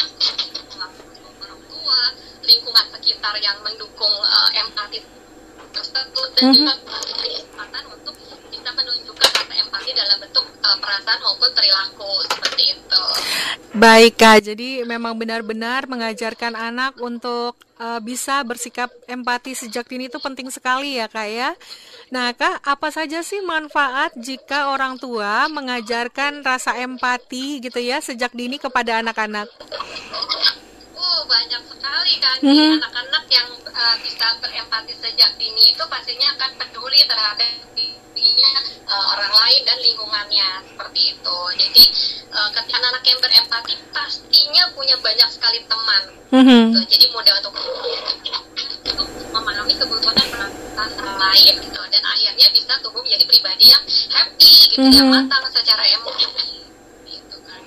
orang 1.37 1.61
tua, 1.69 1.99
lingkungan 2.41 2.85
sekitar 2.97 3.33
yang 3.37 3.57
mendukung 3.61 4.15
eh, 4.25 4.49
empati 4.59 4.97
tersebut 5.71 6.29
dan 6.35 6.43
Mhm. 6.49 6.55
juga 6.57 6.73
kesempatan 6.81 7.83
untuk 7.93 8.15
bisa 8.71 8.87
menunjukkan 8.87 9.31
rasa 9.35 9.53
empati 9.67 9.91
dalam 9.91 10.17
bentuk 10.23 10.45
eh, 10.47 10.77
perasaan 10.79 11.19
maupun 11.19 11.49
perilaku 11.51 12.11
seperti 12.31 12.63
itu. 12.71 13.03
Baik 13.75 14.13
kak. 14.15 14.39
Jadi 14.47 14.87
memang 14.87 15.19
benar-benar 15.19 15.91
mengajarkan 15.91 16.55
anak 16.55 16.95
untuk 17.03 17.59
uh, 17.79 17.99
bisa 18.03 18.43
bersikap 18.47 18.87
empati 19.07 19.55
sejak 19.55 19.87
dini 19.87 20.07
itu 20.07 20.19
penting 20.23 20.47
sekali 20.47 20.99
ya 20.99 21.11
kak 21.11 21.27
ya. 21.27 21.51
Nah 22.15 22.31
kak, 22.31 22.63
apa 22.63 22.87
saja 22.95 23.19
sih 23.23 23.43
manfaat 23.43 24.15
jika 24.15 24.71
orang 24.71 24.95
tua 24.95 25.51
mengajarkan 25.51 26.43
rasa 26.43 26.75
empati 26.79 27.59
gitu 27.59 27.79
ya 27.79 27.99
sejak 27.99 28.31
dini 28.31 28.55
kepada 28.55 29.03
anak-anak? 29.03 29.51
Oh 30.95 31.19
banyak 31.27 31.63
sekali 31.67 32.13
kan 32.23 32.37
Mhm. 32.39 32.55
nih 32.55 32.67
anak-anak 32.79 33.23
yang 33.27 33.49
uh, 33.67 33.95
bisa 33.99 34.31
berempati 34.39 34.95
sejak 34.95 35.31
dini 35.35 35.75
itu 35.75 35.83
pastinya 35.91 36.27
akan 36.39 36.55
peduli 36.59 37.03
terhadap 37.07 37.71
dirinya 38.21 38.51
uh, 38.85 39.05
orang 39.17 39.33
lain 39.33 39.61
dan 39.65 39.77
lingkungannya 39.81 40.49
seperti 40.69 41.01
itu. 41.17 41.37
Jadi 41.57 41.83
uh, 42.29 42.49
ketika 42.53 42.77
anak-anak 42.77 43.03
yang 43.09 43.19
berempati 43.19 43.73
pastinya 43.89 44.63
punya 44.77 44.95
banyak 45.01 45.29
sekali 45.33 45.59
teman. 45.65 46.03
Mhm. 46.31 46.59
Gitu. 46.71 46.79
Jadi 46.95 47.05
mudah 47.11 47.33
untuk 47.41 47.53
untuk 48.81 49.07
memahami 49.33 49.73
kebutuhan 49.75 50.15
dan 50.15 50.27
perasaan 50.31 50.91
orang 51.01 51.19
lain 51.19 51.53
gitu 51.59 51.81
dan 51.91 52.03
akhirnya 52.05 52.47
bisa 52.53 52.73
tumbuh 52.79 53.01
menjadi 53.03 53.25
pribadi 53.27 53.65
yang 53.73 53.83
happy 54.13 54.51
gitu 54.71 54.87
yang 54.87 55.09
Mhm. 55.09 55.27
matang 55.27 55.43
secara 55.51 55.83
emosi 55.85 56.27
gitu 57.09 57.37
kan. 57.43 57.61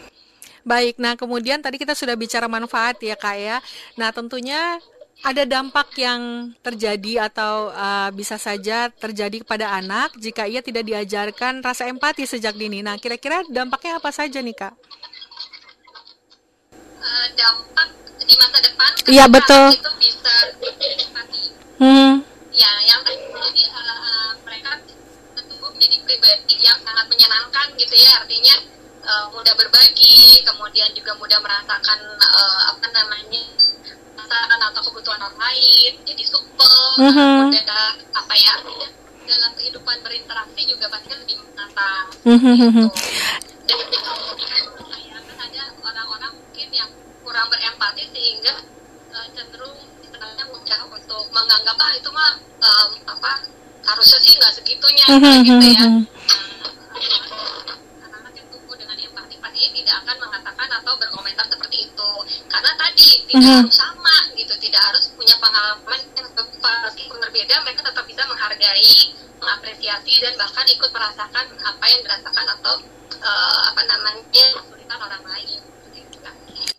Baik, 0.64 0.96
nah 0.96 1.12
kemudian 1.12 1.60
tadi 1.60 1.76
kita 1.76 1.92
sudah 1.92 2.16
bicara 2.16 2.48
manfaat 2.48 2.96
ya 3.04 3.16
kak 3.18 3.36
ya. 3.36 3.56
Nah 4.00 4.08
tentunya 4.16 4.80
ada 5.24 5.42
dampak 5.48 5.88
yang 5.96 6.52
terjadi 6.60 7.32
atau 7.32 7.72
uh, 7.72 8.12
bisa 8.12 8.36
saja 8.36 8.92
terjadi 8.92 9.40
kepada 9.40 9.72
anak 9.72 10.12
jika 10.20 10.44
ia 10.44 10.60
tidak 10.60 10.84
diajarkan 10.84 11.64
rasa 11.64 11.88
empati 11.88 12.28
sejak 12.28 12.52
dini. 12.52 12.84
Nah 12.84 13.00
kira-kira 13.00 13.40
dampaknya 13.48 13.96
apa 13.96 14.12
saja 14.12 14.44
nih 14.44 14.52
kak? 14.52 14.76
Eh, 17.04 17.26
dampak 17.36 17.88
di 18.24 18.34
masa 18.40 18.58
depan 18.64 18.90
Iya, 19.04 19.24
betul. 19.28 19.64
itu 19.76 19.90
bisa 20.00 20.34
empati 20.56 21.42
Hmm, 21.76 22.24
ya 22.48 22.72
yang 22.88 23.00
tadi 23.04 23.18
jadi 23.28 23.62
eh, 23.68 23.76
eh, 23.76 24.30
mereka 24.46 24.70
tumbuh 25.36 25.68
menjadi 25.74 26.00
pribadi 26.06 26.56
yang 26.64 26.78
sangat 26.80 27.04
menyenangkan 27.10 27.66
gitu 27.76 27.92
ya 27.92 28.24
artinya 28.24 28.56
eh, 29.04 29.24
mudah 29.32 29.54
berbagi 29.56 30.40
kemudian 30.48 30.88
juga 30.96 31.12
mudah 31.20 31.38
merasakan 31.44 31.98
eh, 32.16 32.60
apa 32.72 32.86
namanya 32.88 33.42
atau 34.72 34.80
kebutuhan 34.84 35.20
orang 35.20 35.38
lain 35.38 35.92
jadi 36.06 36.24
supel 36.24 36.76
Mhm. 37.00 37.52
mudah 37.52 37.88
apa 38.14 38.34
ya 38.38 38.54
dalam 39.24 39.50
kehidupan 39.56 39.96
berinteraksi 40.04 40.62
juga 40.68 40.86
pasti 40.88 41.12
lebih 41.12 41.36
matang 41.56 42.06
Mhm. 42.24 42.52
gitu. 42.60 42.84
dan 43.64 43.80
kan 45.24 45.38
ada 45.40 45.62
orang-orang 45.80 46.32
mungkin 46.36 46.68
yang 46.70 46.90
kurang 47.24 47.48
berempati 47.48 48.04
sehingga 48.12 48.54
eh, 49.14 49.26
cenderung 49.32 49.78
istilahnya 50.02 50.44
mudah 50.48 50.80
untuk 50.90 51.24
menganggap 51.30 51.76
ah 51.78 51.92
itu 51.94 52.10
mah 52.10 52.32
em, 52.60 52.90
apa 53.06 53.32
harusnya 53.84 54.18
sih 54.20 54.32
nggak 54.36 54.52
segitunya 54.52 55.04
Mhm. 55.08 55.34
gitu 55.44 55.66
ya 55.72 55.86
empati 59.04 59.36
pasti 59.38 59.68
tidak 59.70 59.94
akan 60.02 60.16
mengatakan 60.18 60.68
atau 60.80 60.92
berkomentar 60.96 61.46
seperti 61.46 61.86
itu 61.86 62.10
karena 62.48 62.72
tadi 62.74 63.08
tidak 63.28 63.42
Mhm. 63.42 63.58
harus 63.62 63.76
sama 63.76 64.03
gitu 64.32 64.54
tidak 64.56 64.80
harus 64.80 65.12
punya 65.12 65.36
pengalaman 65.36 66.00
yang 66.16 66.28
meskipun 66.84 67.16
berbeda 67.20 67.54
mereka 67.64 67.80
tetap 67.84 68.04
bisa 68.08 68.22
menghargai 68.24 68.92
mengapresiasi 69.40 70.12
dan 70.24 70.34
bahkan 70.40 70.64
ikut 70.68 70.90
merasakan 70.92 71.46
apa 71.60 71.84
yang 71.90 72.00
dirasakan 72.04 72.46
atau 72.60 72.74
eh, 73.12 73.60
apa 73.68 73.82
namanya 73.84 74.44
kesulitan 74.56 75.00
orang 75.00 75.24
lain. 75.28 75.60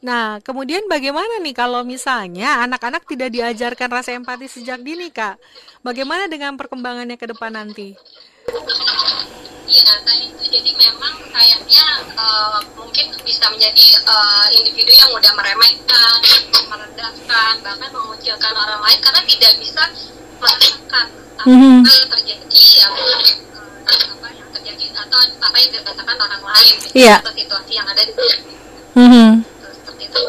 Nah 0.06 0.38
kemudian 0.46 0.86
bagaimana 0.86 1.42
nih 1.42 1.56
kalau 1.58 1.82
misalnya 1.82 2.62
anak-anak 2.62 3.10
tidak 3.10 3.34
diajarkan 3.34 3.90
rasa 3.90 4.14
empati 4.14 4.46
sejak 4.46 4.82
dini 4.86 5.10
kak? 5.10 5.42
Bagaimana 5.82 6.30
dengan 6.30 6.54
perkembangannya 6.58 7.18
ke 7.18 7.26
depan 7.30 7.54
nanti? 7.54 7.98
Iya, 9.66 9.94
tadi 10.06 10.30
itu 10.30 10.44
jadi 10.46 10.72
memang 10.78 11.14
kayaknya 11.34 11.86
eh, 12.14 12.60
mungkin 12.78 13.06
bisa 13.26 13.50
menjadi 13.50 13.86
eh, 13.98 14.48
individu 14.54 14.92
yang 14.94 15.10
mudah 15.10 15.34
meremehkan, 15.34 16.18
merendahkan, 16.70 17.54
bahkan 17.66 17.90
mengucilkan 17.90 18.54
orang 18.54 18.80
lain 18.80 19.00
karena 19.02 19.22
tidak 19.26 19.54
bisa 19.58 19.84
merasakan 20.38 21.06
apa 21.36 21.50
Mhm. 21.50 21.82
yang 21.82 22.08
terjadi 22.08 22.60
yang 22.78 22.94
eh, 22.94 23.26
apa 23.90 24.28
yang 24.32 24.50
terjadi 24.54 24.86
atau 24.96 25.18
apa 25.42 25.58
yang 25.58 25.70
dirasakan 25.74 26.18
orang 26.18 26.44
lain 26.46 26.76
Iya. 26.94 27.16
atau 27.20 27.34
situasi 27.34 27.72
yang 27.74 27.88
ada 27.90 28.02
di 28.06 28.14
sekitar 28.14 28.54
Mhm. 28.96 29.30
seperti 29.82 30.04
itu. 30.08 30.22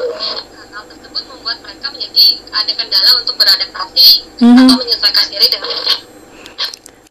Nah, 0.56 0.64
hal 0.72 0.84
tersebut 0.90 1.22
membuat 1.28 1.58
mereka 1.60 1.86
menjadi 1.92 2.24
ada 2.50 2.72
kendala 2.72 3.10
untuk 3.20 3.36
beradaptasi 3.36 4.24
Mhm. 4.40 4.64
atau 4.64 4.74
menyesuaikan 4.80 5.26
diri 5.28 5.46
dengan 5.46 5.70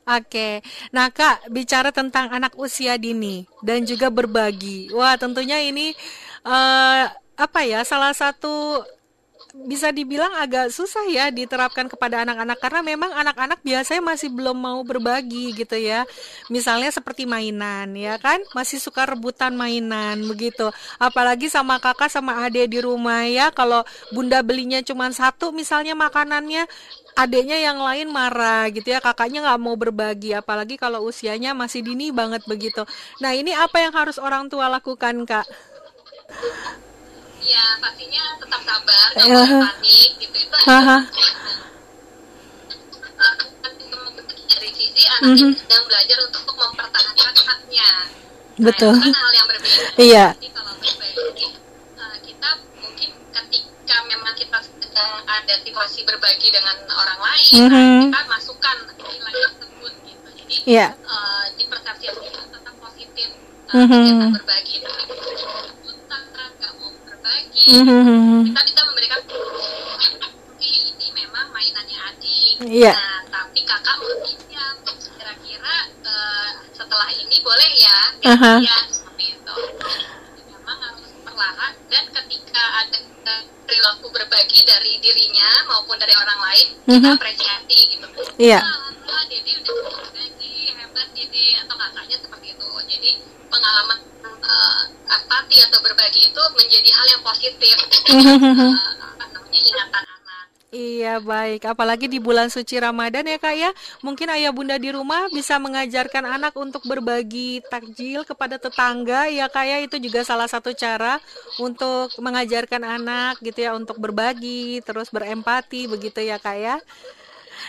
Oke, 0.06 0.62
nah 0.94 1.10
Kak, 1.10 1.50
bicara 1.50 1.90
tentang 1.90 2.30
anak 2.30 2.54
usia 2.62 2.94
dini 2.94 3.42
dan 3.66 3.82
juga 3.90 4.14
berbagi. 4.14 4.94
Wah, 4.94 5.18
tentunya 5.18 5.58
ini 5.66 5.98
eh, 6.46 7.04
apa 7.34 7.60
ya? 7.66 7.82
Salah 7.82 8.14
satu 8.14 8.86
bisa 9.64 9.90
dibilang 9.96 10.36
agak 10.36 10.68
susah 10.68 11.08
ya 11.08 11.32
diterapkan 11.32 11.88
kepada 11.88 12.28
anak-anak 12.28 12.60
karena 12.60 12.82
memang 12.84 13.12
anak-anak 13.16 13.64
biasanya 13.64 14.04
masih 14.04 14.28
belum 14.28 14.58
mau 14.60 14.80
berbagi 14.84 15.56
gitu 15.56 15.80
ya. 15.80 16.04
Misalnya 16.52 16.92
seperti 16.92 17.24
mainan 17.24 17.96
ya 17.96 18.20
kan, 18.20 18.44
masih 18.52 18.84
suka 18.84 19.08
rebutan 19.08 19.56
mainan 19.56 20.20
begitu. 20.28 20.68
Apalagi 21.00 21.48
sama 21.48 21.80
kakak 21.80 22.12
sama 22.12 22.44
adik 22.44 22.68
di 22.68 22.80
rumah 22.84 23.24
ya, 23.24 23.50
kalau 23.50 23.82
bunda 24.12 24.44
belinya 24.44 24.84
cuma 24.84 25.08
satu 25.16 25.56
misalnya 25.56 25.96
makanannya, 25.96 26.68
adiknya 27.16 27.58
yang 27.58 27.80
lain 27.80 28.12
marah 28.12 28.68
gitu 28.70 28.92
ya, 28.92 29.00
kakaknya 29.00 29.48
nggak 29.50 29.60
mau 29.64 29.80
berbagi. 29.80 30.36
Apalagi 30.36 30.76
kalau 30.76 31.08
usianya 31.08 31.56
masih 31.56 31.80
dini 31.80 32.12
banget 32.12 32.44
begitu. 32.44 32.84
Nah 33.24 33.32
ini 33.32 33.56
apa 33.56 33.82
yang 33.82 33.96
harus 33.96 34.20
orang 34.20 34.52
tua 34.52 34.68
lakukan 34.68 35.24
kak? 35.24 35.48
Ya 37.46 37.66
pastinya 37.78 38.24
tetap 38.42 38.62
sabar 38.62 39.08
nggak 39.14 39.26
Iya. 39.26 39.38
boleh 39.38 39.62
panik 39.70 40.12
gitu 40.20 40.38
itu 40.38 40.58
Haha. 40.66 40.98
dari 44.46 44.70
sisi 44.72 45.02
anak 45.06 45.36
yang 45.36 45.54
sedang 45.54 45.84
belajar 45.86 46.18
untuk 46.26 46.44
mempertahankan 46.48 47.34
haknya 47.38 47.90
Betul. 48.56 48.94
nah, 48.96 49.04
kan 49.04 49.14
hal 49.14 49.32
yang 49.34 49.48
berbeda 49.48 49.84
Iya. 49.96 50.26
jadi 50.40 50.48
kalau 50.52 50.74
berbagi 50.80 51.48
eh, 51.96 52.16
kita 52.24 52.50
mungkin 52.80 53.10
ketika 53.30 53.96
memang 54.08 54.34
kita 54.34 54.58
sedang 54.64 55.12
ada 55.26 55.54
situasi 55.60 56.00
berbagi 56.04 56.50
dengan 56.50 56.78
orang 56.90 57.20
lain 57.20 57.46
Mhm. 57.52 57.70
nah, 57.70 58.00
kita 58.08 58.20
masukkan 58.32 58.76
nilai 58.96 59.34
tersebut 59.34 59.94
gitu 60.04 60.28
jadi 60.40 60.56
Iya. 60.66 60.88
eh, 60.96 61.46
di 61.54 61.64
persepsi 61.68 62.06
kita 62.10 62.42
tetap 62.48 62.76
positif 62.80 63.30
uh, 63.70 63.86
berbagi 64.32 64.76
tapi 64.82 65.04
utang 65.04 65.36
nggak 65.36 65.76
mau 65.76 65.85
berbagi 67.68 68.46
kita 68.46 68.62
bisa 68.64 68.82
memberikan 68.84 69.22
ini 70.60 71.08
memang 71.12 71.46
mainannya 71.50 72.00
adik 72.06 72.54
Iya. 72.62 72.94
nah 72.94 73.20
tapi 73.28 73.60
kakak 73.62 73.96
mau 73.98 74.14
pinjam 74.22 74.76
kira-kira 75.12 75.76
eh, 76.02 76.50
setelah 76.72 77.10
ini 77.12 77.38
boleh 77.42 77.72
ya 77.76 78.00
Aha. 78.28 78.54
ya 78.62 78.78
seperti 78.88 79.26
itu 79.34 79.56
memang 80.46 80.78
harus 80.80 81.10
perlahan 81.22 81.74
dan 81.88 82.04
ketika 82.12 82.64
ada 82.80 82.98
perilaku 83.66 84.08
berbagi 84.10 84.62
dari 84.64 84.94
dirinya 85.00 85.50
maupun 85.68 85.98
dari 85.98 86.14
orang 86.14 86.40
lain 86.42 86.68
kita 86.86 86.98
Mhm. 87.02 87.18
apresiasi 87.18 87.80
gitu 87.92 88.08
Iya. 88.38 88.62
ah 88.62 88.94
Dede 89.26 89.58
udah 89.60 90.28
hebat 90.96 91.12
Dede 91.12 91.48
atau 91.60 91.76
kakaknya 91.76 92.18
seperti 92.24 92.48
itu. 92.56 92.68
Jadi 92.88 93.12
pengalaman 93.52 94.00
eh, 94.24 94.82
empati 95.12 95.58
atau 95.68 95.80
berbagi 95.84 96.32
itu 96.32 96.44
menjadi 96.56 96.90
hal 96.96 97.08
yang 97.12 97.24
positif. 97.28 97.76
Apa 99.20 99.26
namanya 99.28 99.60
ingatan 99.60 100.04
anak. 100.08 100.46
Iya 100.72 101.20
baik, 101.20 101.68
apalagi 101.68 102.08
di 102.08 102.24
bulan 102.24 102.48
suci 102.48 102.80
Ramadan 102.80 103.28
ya 103.28 103.36
kak 103.36 103.56
ya. 103.60 103.76
Mungkin 104.08 104.28
ayah 104.40 104.56
bunda 104.56 104.80
di 104.80 104.96
rumah 104.96 105.28
bisa 105.36 105.60
mengajarkan 105.60 106.24
anak 106.24 106.56
untuk 106.56 106.88
berbagi 106.88 107.60
takjil 107.68 108.24
kepada 108.24 108.56
tetangga 108.56 109.28
ya 109.28 109.52
kak 109.52 109.68
ya. 109.68 109.78
Itu 109.84 110.00
juga 110.00 110.24
salah 110.24 110.48
satu 110.48 110.72
cara 110.72 111.20
untuk 111.60 112.16
mengajarkan 112.24 113.04
anak 113.04 113.44
gitu 113.44 113.68
ya 113.68 113.76
Untuk 113.76 114.00
berbagi, 114.00 114.80
terus 114.80 115.12
berempati 115.12 115.92
begitu 115.92 116.24
ya 116.24 116.40
kak 116.40 116.56
ya 116.56 116.80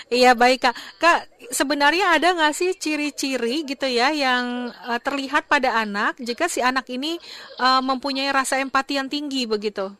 Iya 0.08 0.32
baik 0.32 0.62
kak, 0.62 0.74
kak 0.96 1.18
sebenarnya 1.50 2.14
ada 2.14 2.32
nggak 2.32 2.54
sih 2.54 2.70
ciri-ciri 2.74 3.62
gitu 3.64 3.86
ya 3.86 4.10
yang 4.10 4.68
eh, 4.70 5.00
terlihat 5.00 5.46
pada 5.46 5.74
anak 5.76 6.16
jika 6.18 6.46
si 6.46 6.62
anak 6.62 6.86
ini 6.88 7.18
eh, 7.58 7.80
mempunyai 7.82 8.30
rasa 8.30 8.58
empati 8.58 8.98
yang 8.98 9.08
tinggi 9.10 9.46
begitu? 9.46 9.90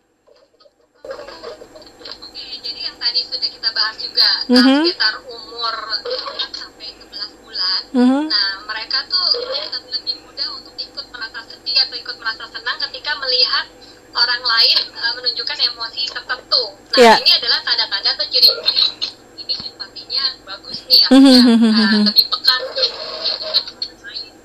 Oke, 1.06 2.44
jadi 2.62 2.80
yang 2.90 2.96
tadi 2.98 3.20
sudah 3.22 3.48
kita 3.48 3.70
bahas 3.70 3.96
juga 3.98 4.28
Mhm. 4.46 4.58
uh, 4.58 4.82
sekitar 4.82 5.14
umur 5.26 5.74
4 6.02 6.50
sampai 6.50 6.86
11 6.98 7.30
bulan. 7.42 7.80
Mhm. 7.94 8.22
Nah, 8.26 8.50
mereka 8.66 8.98
tuh 9.06 9.26
lebih 9.90 10.14
mudah 10.22 10.48
untuk 10.58 10.74
ikut 10.76 11.06
merasa 11.10 11.40
sedih 11.46 11.76
atau 11.78 11.96
ikut 11.96 12.16
merasa 12.18 12.44
senang 12.50 12.78
ketika 12.90 13.14
melihat 13.18 13.66
orang 14.16 14.42
lain 14.42 14.78
uh, 14.96 15.12
menunjukkan 15.14 15.58
emosi 15.62 16.02
tertentu. 16.10 16.62
Nah, 16.74 16.98
Iya. 16.98 17.14
ini 17.22 17.32
adalah 17.38 17.58
tanda-tanda 17.62 18.10
atau 18.16 18.26
ciri 18.30 18.50
empatinya 20.16 20.48
bagus 20.48 20.78
nih, 20.88 21.00
artinya 21.04 21.40
mhm, 21.44 21.72
uh, 21.76 22.04
lebih 22.08 22.26
pekan. 22.32 22.60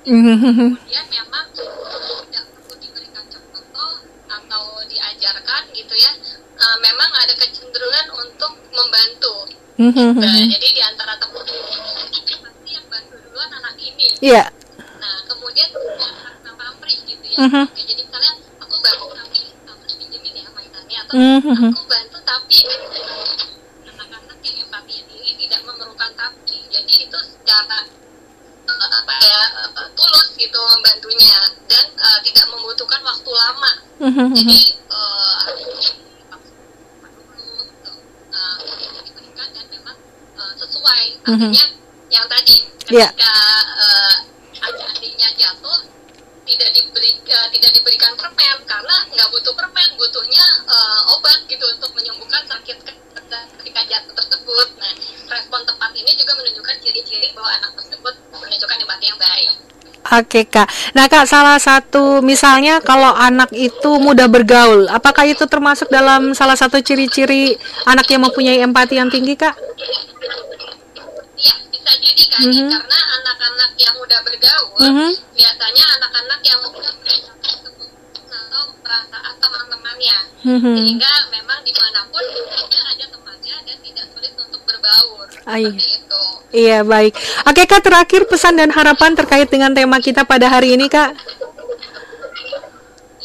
Kemudian 0.02 1.06
memang 1.08 1.46
tidak 1.56 2.44
perlu 2.52 2.76
diberikan 2.82 3.24
contoh 3.32 3.94
atau 4.28 4.64
diajarkan 4.90 5.62
gitu 5.72 5.96
ya. 5.96 6.12
Uh, 6.62 6.78
memang 6.84 7.10
ada 7.24 7.34
kecenderungan 7.40 8.08
untuk 8.20 8.54
membantu. 8.76 9.36
Mhm. 9.80 10.20
Nah, 10.20 10.36
jadi 10.46 10.68
di 10.76 10.82
antara 10.84 11.16
teman 11.18 11.42
pasti 11.42 12.70
yang 12.76 12.86
bantu 12.92 13.16
duluan 13.24 13.50
anak 13.64 13.76
ini. 13.80 14.08
Iya. 14.20 14.52
Nah, 15.00 15.16
kemudian 15.26 15.70
harta 15.72 16.52
pamrih 16.54 17.00
gitu 17.08 17.26
ya. 17.32 17.38
Mhm. 17.48 17.64
Oke, 17.66 17.82
jadi 17.88 18.02
misalnya 18.04 18.34
aku 18.60 18.76
bantu 18.84 19.08
tapi 19.16 19.40
kamu 19.64 19.84
pinjemin 19.88 20.34
ya 20.36 20.50
mainannya 20.52 20.98
atau 21.08 21.16
aku 21.72 21.84
bantu 21.88 22.18
tapi 22.28 22.58
anak-anak 23.90 24.38
yang 24.46 24.56
empatinya 24.68 25.04
tinggi 25.10 25.31
tidak 25.42 25.62
memerlukan 25.66 26.12
tapi. 26.14 26.58
Jadi 26.70 26.94
itu 27.10 27.18
secara 27.20 27.80
eh, 28.68 28.90
apa 28.94 29.14
ya 29.20 29.42
eh, 29.74 29.90
tulus 29.98 30.28
gitu 30.38 30.60
membantunya 30.78 31.40
dan 31.66 31.86
eh, 31.98 32.20
tidak 32.24 32.46
membutuhkan 32.50 33.02
waktu 33.02 33.32
lama. 33.32 33.72
Mhm. 34.00 34.28
Jadi 34.38 34.60
eh, 34.78 35.40
dulu 37.12 37.64
gitu, 37.66 37.92
eh, 38.32 38.56
diberikan 39.06 39.48
dan 39.52 39.66
memang 39.70 39.98
eh, 40.38 40.54
sesuai. 40.58 41.04
Artinya 41.26 41.66
yang 42.12 42.26
tadi 42.28 42.56
Iya. 42.92 43.08
ketika 43.08 43.34
eh, 43.80 44.16
adik-adiknya 44.62 45.30
jatuh 45.40 45.80
tidak 46.46 46.70
dibeli 46.74 47.12
eh, 47.30 47.48
tidak 47.54 47.72
diberikan 47.78 48.12
permen 48.18 48.58
karena 48.66 48.96
nggak 49.14 49.30
butuh 49.30 49.54
permen 49.54 49.90
butuhnya 49.98 50.46
eh, 50.66 51.14
obat 51.14 51.40
gitu 51.46 51.66
untuk 51.78 51.92
menyembuhkan 51.94 52.44
sakit 52.50 52.78
ke- 52.82 53.00
ketika 53.62 53.82
jatuh 53.88 54.14
tersebut. 54.16 54.68
Nah, 54.76 54.94
respon 55.32 55.64
tepat 55.64 55.92
ini 55.96 56.12
juga 56.20 56.36
menunjukkan 56.36 56.76
ciri-ciri 56.84 57.32
bahwa 57.32 57.52
anak 57.56 57.72
tersebut 57.80 58.14
menunjukkan 58.36 58.78
empati 58.84 59.06
yang 59.08 59.20
baik. 59.20 59.52
Oke 60.02 60.50
kak. 60.50 60.66
Nah 60.98 61.06
kak, 61.06 61.30
salah 61.30 61.62
satu 61.62 62.26
misalnya 62.26 62.82
kalau 62.82 63.14
anak 63.14 63.54
itu 63.54 64.02
mudah 64.02 64.26
bergaul, 64.26 64.90
apakah 64.90 65.30
itu 65.30 65.46
termasuk 65.46 65.88
dalam 65.94 66.34
salah 66.34 66.58
satu 66.58 66.82
ciri-ciri 66.82 67.54
anak 67.86 68.10
yang 68.10 68.26
mempunyai 68.26 68.60
empati 68.66 68.98
yang 68.98 69.14
tinggi 69.14 69.38
kak? 69.38 69.54
Iya, 71.42 71.56
bisa 71.74 71.92
jadi 71.98 72.24
kan 72.30 72.42
Mhm. 72.46 72.70
karena 72.70 73.00
anak-anak 73.18 73.72
yang 73.76 73.94
mudah 73.98 74.20
bergaul 74.22 74.78
Mhm. 74.78 75.10
biasanya 75.34 75.86
anak-anak 75.98 76.40
yang 76.46 76.60
mudah 76.62 76.92
atau 76.92 78.64
perasaan 78.86 79.34
teman-temannya 79.42 80.18
Mhm. 80.46 80.74
sehingga 80.78 81.12
memang 81.34 81.60
di 81.66 81.74
mana 81.74 82.00
pun 82.14 82.24
dia 82.70 82.82
ada 82.86 83.06
temannya 83.10 83.56
dan 83.66 83.78
tidak 83.82 84.06
sulit 84.14 84.34
untuk 84.38 84.62
berbaur 84.64 85.26
iya. 85.26 85.70
seperti 85.72 85.86
itu. 85.98 86.24
Iya 86.52 86.80
baik. 86.84 87.14
Oke 87.48 87.64
kak, 87.64 87.82
terakhir 87.82 88.22
pesan 88.28 88.60
dan 88.60 88.70
harapan 88.76 89.16
terkait 89.16 89.48
dengan 89.48 89.72
tema 89.72 89.98
kita 90.04 90.28
pada 90.28 90.52
hari 90.52 90.76
ini 90.76 90.92
kak. 90.92 91.16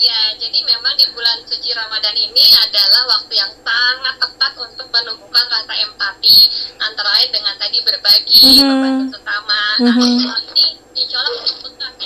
Ya, 0.07 0.23
jadi 0.39 0.63
memang 0.63 0.95
di 0.95 1.03
bulan 1.11 1.43
suci 1.51 1.75
Ramadan 1.75 2.15
ini 2.15 2.45
adalah 2.63 3.11
waktu 3.11 3.43
yang 3.43 3.51
sangat 3.59 4.15
tepat 4.23 4.55
untuk 4.55 4.87
menumbuhkan 4.95 5.43
rasa 5.51 5.75
empati 5.83 6.47
antara 6.79 7.11
lain 7.19 7.35
dengan 7.35 7.59
tadi 7.59 7.83
berbagi, 7.83 8.39
Mhm. 8.39 8.71
membantu 8.71 9.19
sesama. 9.19 9.63
Nah, 9.83 9.95
Mhm. 9.99 10.19
hal 10.31 10.43
ini 10.55 10.67
insya 10.95 11.19
Allah 11.19 11.43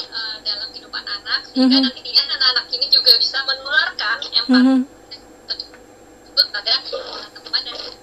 eh, 0.01 0.37
dalam 0.49 0.69
kehidupan 0.73 1.05
anak 1.05 1.45
sehingga 1.53 1.77
Mhm. 1.77 1.85
nantinya 1.93 2.23
anak-anak 2.25 2.67
ini 2.73 2.87
juga 2.89 3.13
bisa 3.21 3.39
menularkan 3.45 4.17
empati 4.33 4.49
Mhm. 4.49 4.81
tersebut 5.45 6.47
pada 6.57 6.73
teman 7.37 7.63
dan. 7.69 8.00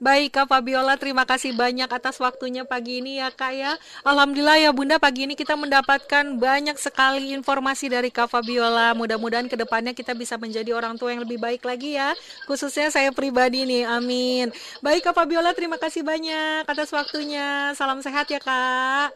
Baik 0.00 0.32
Kak 0.32 0.48
Fabiola, 0.48 0.96
terima 0.96 1.28
kasih 1.28 1.52
banyak 1.52 1.84
atas 1.84 2.16
waktunya 2.24 2.64
pagi 2.64 3.04
ini 3.04 3.20
ya 3.20 3.28
Kak 3.28 3.52
ya. 3.52 3.76
Alhamdulillah 4.00 4.56
ya 4.56 4.72
Bunda, 4.72 4.96
pagi 4.96 5.28
ini 5.28 5.36
kita 5.36 5.60
mendapatkan 5.60 6.40
banyak 6.40 6.72
sekali 6.80 7.36
informasi 7.36 7.92
dari 7.92 8.08
Kak 8.08 8.32
Fabiola. 8.32 8.96
Mudah-mudahan 8.96 9.44
ke 9.44 9.60
depannya 9.60 9.92
kita 9.92 10.16
bisa 10.16 10.40
menjadi 10.40 10.72
orang 10.72 10.96
tua 10.96 11.12
yang 11.12 11.20
lebih 11.20 11.36
baik 11.36 11.68
lagi 11.68 12.00
ya. 12.00 12.16
Khususnya 12.48 12.88
saya 12.88 13.12
pribadi 13.12 13.68
nih, 13.68 13.84
amin. 13.84 14.48
Baik 14.80 15.04
Kak 15.04 15.20
Fabiola, 15.20 15.52
terima 15.52 15.76
kasih 15.76 16.00
banyak 16.00 16.64
atas 16.64 16.88
waktunya. 16.96 17.76
Salam 17.76 18.00
sehat 18.00 18.24
ya 18.32 18.40
Kak. 18.40 19.12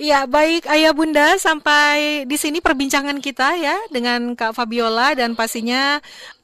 Ya, 0.00 0.24
baik 0.24 0.64
Ayah 0.64 0.96
Bunda, 0.96 1.36
sampai 1.36 2.24
di 2.24 2.40
sini 2.40 2.64
perbincangan 2.64 3.20
kita 3.20 3.52
ya 3.60 3.76
dengan 3.92 4.32
Kak 4.32 4.56
Fabiola 4.56 5.12
dan 5.12 5.36
pastinya 5.36 6.00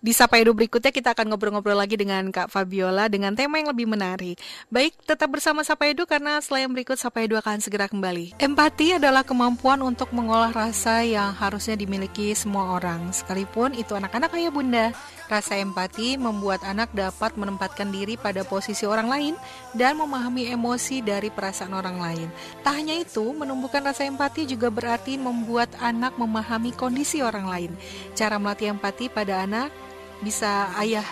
di 0.06 0.14
Sapa 0.14 0.38
Edu 0.38 0.54
berikutnya 0.54 0.94
kita 0.94 1.18
akan 1.18 1.34
ngobrol-ngobrol 1.34 1.74
lagi 1.74 1.98
dengan 1.98 2.30
Kak 2.30 2.46
Fabiola 2.46 3.10
dengan 3.10 3.34
tema 3.34 3.58
yang 3.58 3.74
lebih 3.74 3.90
menarik. 3.90 4.38
Baik, 4.70 4.94
tetap 5.02 5.26
bersama 5.34 5.66
Sapa 5.66 5.90
Edu 5.90 6.06
karena 6.06 6.38
setelah 6.38 6.62
yang 6.62 6.70
berikut 6.78 6.94
Sapa 6.94 7.26
Edu 7.26 7.34
akan 7.34 7.58
segera 7.58 7.90
kembali. 7.90 8.38
Empati 8.38 9.02
adalah 9.02 9.26
kemampuan 9.26 9.82
untuk 9.82 10.14
mengolah 10.14 10.54
rasa 10.54 11.02
yang 11.02 11.34
harusnya 11.34 11.74
dimiliki 11.74 12.30
semua 12.38 12.78
orang, 12.78 13.10
sekalipun 13.10 13.74
itu 13.74 13.98
anak-anak 13.98 14.30
Ayah 14.38 14.54
Bunda. 14.54 14.86
Rasa 15.26 15.58
empati 15.58 16.14
membuat 16.14 16.62
anak 16.62 16.94
dapat 16.94 17.34
menempatkan 17.34 17.90
diri 17.90 18.14
pada 18.14 18.46
posisi 18.46 18.86
orang 18.86 19.10
lain 19.10 19.34
dan 19.74 19.98
memahami 19.98 20.54
emosi 20.54 21.02
dari 21.02 21.34
perasaan 21.34 21.74
orang 21.74 21.98
lain. 21.98 22.30
Tak 22.62 22.78
hanya 22.78 22.94
itu, 22.94 23.34
menumbuhkan 23.34 23.82
rasa 23.82 24.06
empati 24.06 24.46
juga 24.46 24.70
berarti 24.70 25.18
membuat 25.18 25.66
anak 25.82 26.14
memahami 26.14 26.70
kondisi 26.78 27.26
orang 27.26 27.50
lain. 27.50 27.72
Cara 28.14 28.38
melatih 28.38 28.70
empati 28.70 29.10
pada 29.10 29.42
anak 29.42 29.74
bisa 30.24 30.72
ayah 30.80 31.06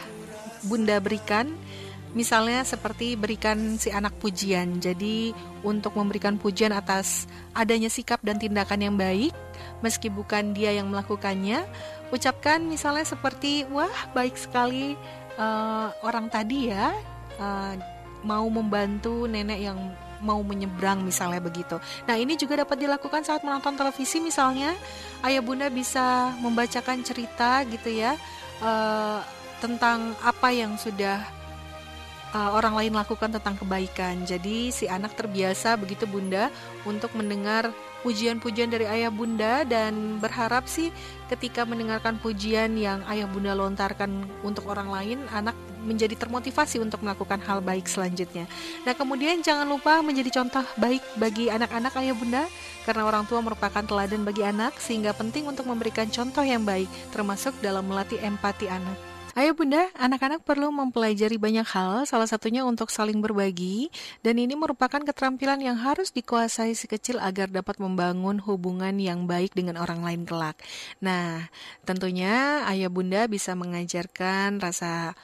bunda 0.65 0.97
berikan 1.01 1.53
Misalnya 2.15 2.63
seperti 2.63 3.19
berikan 3.19 3.75
si 3.75 3.91
anak 3.91 4.15
pujian. 4.23 4.79
Jadi 4.79 5.35
untuk 5.67 5.99
memberikan 5.99 6.39
pujian 6.39 6.71
atas 6.71 7.27
adanya 7.51 7.91
sikap 7.91 8.23
dan 8.23 8.39
tindakan 8.39 8.81
yang 8.81 8.95
baik 8.95 9.35
meski 9.83 10.09
bukan 10.09 10.57
dia 10.57 10.73
yang 10.73 10.89
melakukannya, 10.89 11.67
ucapkan 12.09 12.65
misalnya 12.65 13.05
seperti 13.05 13.69
wah 13.69 13.93
baik 14.17 14.33
sekali 14.39 14.97
eh, 15.37 15.89
orang 16.01 16.33
tadi 16.33 16.73
ya 16.73 16.95
eh, 17.37 17.75
mau 18.25 18.49
membantu 18.49 19.29
nenek 19.29 19.61
yang 19.61 19.77
mau 20.25 20.41
menyeberang 20.41 21.05
misalnya 21.05 21.43
begitu. 21.43 21.77
Nah 22.09 22.17
ini 22.17 22.33
juga 22.41 22.65
dapat 22.65 22.81
dilakukan 22.81 23.29
saat 23.29 23.45
menonton 23.45 23.77
televisi 23.77 24.25
misalnya 24.25 24.73
ayah 25.21 25.45
bunda 25.45 25.69
bisa 25.69 26.33
membacakan 26.41 27.05
cerita 27.05 27.61
gitu 27.69 27.93
ya 27.93 28.17
eh, 28.63 29.21
tentang 29.65 30.13
apa 30.21 30.53
yang 30.53 30.77
sudah 30.77 31.25
uh, 32.35 32.51
orang 32.53 32.75
lain 32.75 32.93
lakukan 32.99 33.31
tentang 33.31 33.55
kebaikan. 33.57 34.27
Jadi 34.27 34.75
si 34.75 34.91
anak 34.91 35.15
terbiasa 35.15 35.79
begitu 35.79 36.05
Bunda 36.05 36.51
untuk 36.83 37.15
mendengar 37.15 37.71
pujian-pujian 38.05 38.69
dari 38.69 38.85
ayah 38.85 39.09
bunda 39.09 39.65
dan 39.65 40.21
berharap 40.21 40.69
sih 40.69 40.93
ketika 41.33 41.65
mendengarkan 41.65 42.21
pujian 42.21 42.77
yang 42.77 43.01
ayah 43.09 43.25
bunda 43.25 43.57
lontarkan 43.57 44.29
untuk 44.45 44.69
orang 44.69 44.93
lain, 44.93 45.19
anak 45.33 45.57
menjadi 45.85 46.17
termotivasi 46.17 46.81
untuk 46.81 47.05
melakukan 47.05 47.39
hal 47.45 47.61
baik 47.61 47.87
selanjutnya. 47.87 48.49
Nah 48.83 48.97
kemudian 48.97 49.45
jangan 49.45 49.69
lupa 49.69 50.01
menjadi 50.01 50.43
contoh 50.43 50.65
baik 50.81 51.05
bagi 51.21 51.53
anak-anak 51.53 51.93
ayah 52.01 52.17
bunda 52.17 52.45
karena 52.89 53.05
orang 53.05 53.25
tua 53.29 53.45
merupakan 53.45 53.85
teladan 53.85 54.25
bagi 54.25 54.43
anak 54.43 54.81
sehingga 54.81 55.13
penting 55.13 55.45
untuk 55.45 55.69
memberikan 55.69 56.09
contoh 56.09 56.43
yang 56.43 56.65
baik 56.65 56.89
termasuk 57.13 57.53
dalam 57.61 57.85
melatih 57.85 58.19
empati 58.25 58.67
anak. 58.67 59.15
Ayo 59.35 59.51
Bunda, 59.51 59.91
anak-anak 59.99 60.47
perlu 60.47 60.71
mempelajari 60.71 61.43
banyak 61.43 61.67
hal, 61.67 62.07
salah 62.07 62.31
satunya 62.31 62.63
untuk 62.63 62.87
saling 62.87 63.19
berbagi, 63.19 63.91
dan 64.23 64.39
ini 64.39 64.55
merupakan 64.55 65.03
keterampilan 65.03 65.59
yang 65.59 65.75
harus 65.75 66.15
dikuasai 66.15 66.71
si 66.79 66.87
kecil 66.87 67.19
agar 67.19 67.51
dapat 67.51 67.83
membangun 67.83 68.39
hubungan 68.39 68.95
yang 68.95 69.27
baik 69.27 69.51
dengan 69.51 69.83
orang 69.83 70.07
lain 70.07 70.23
kelak. 70.23 70.55
Nah, 71.03 71.51
tentunya 71.83 72.63
ayah 72.71 72.87
Bunda 72.87 73.27
bisa 73.27 73.59
mengajarkan 73.59 74.63
rasa 74.63 75.19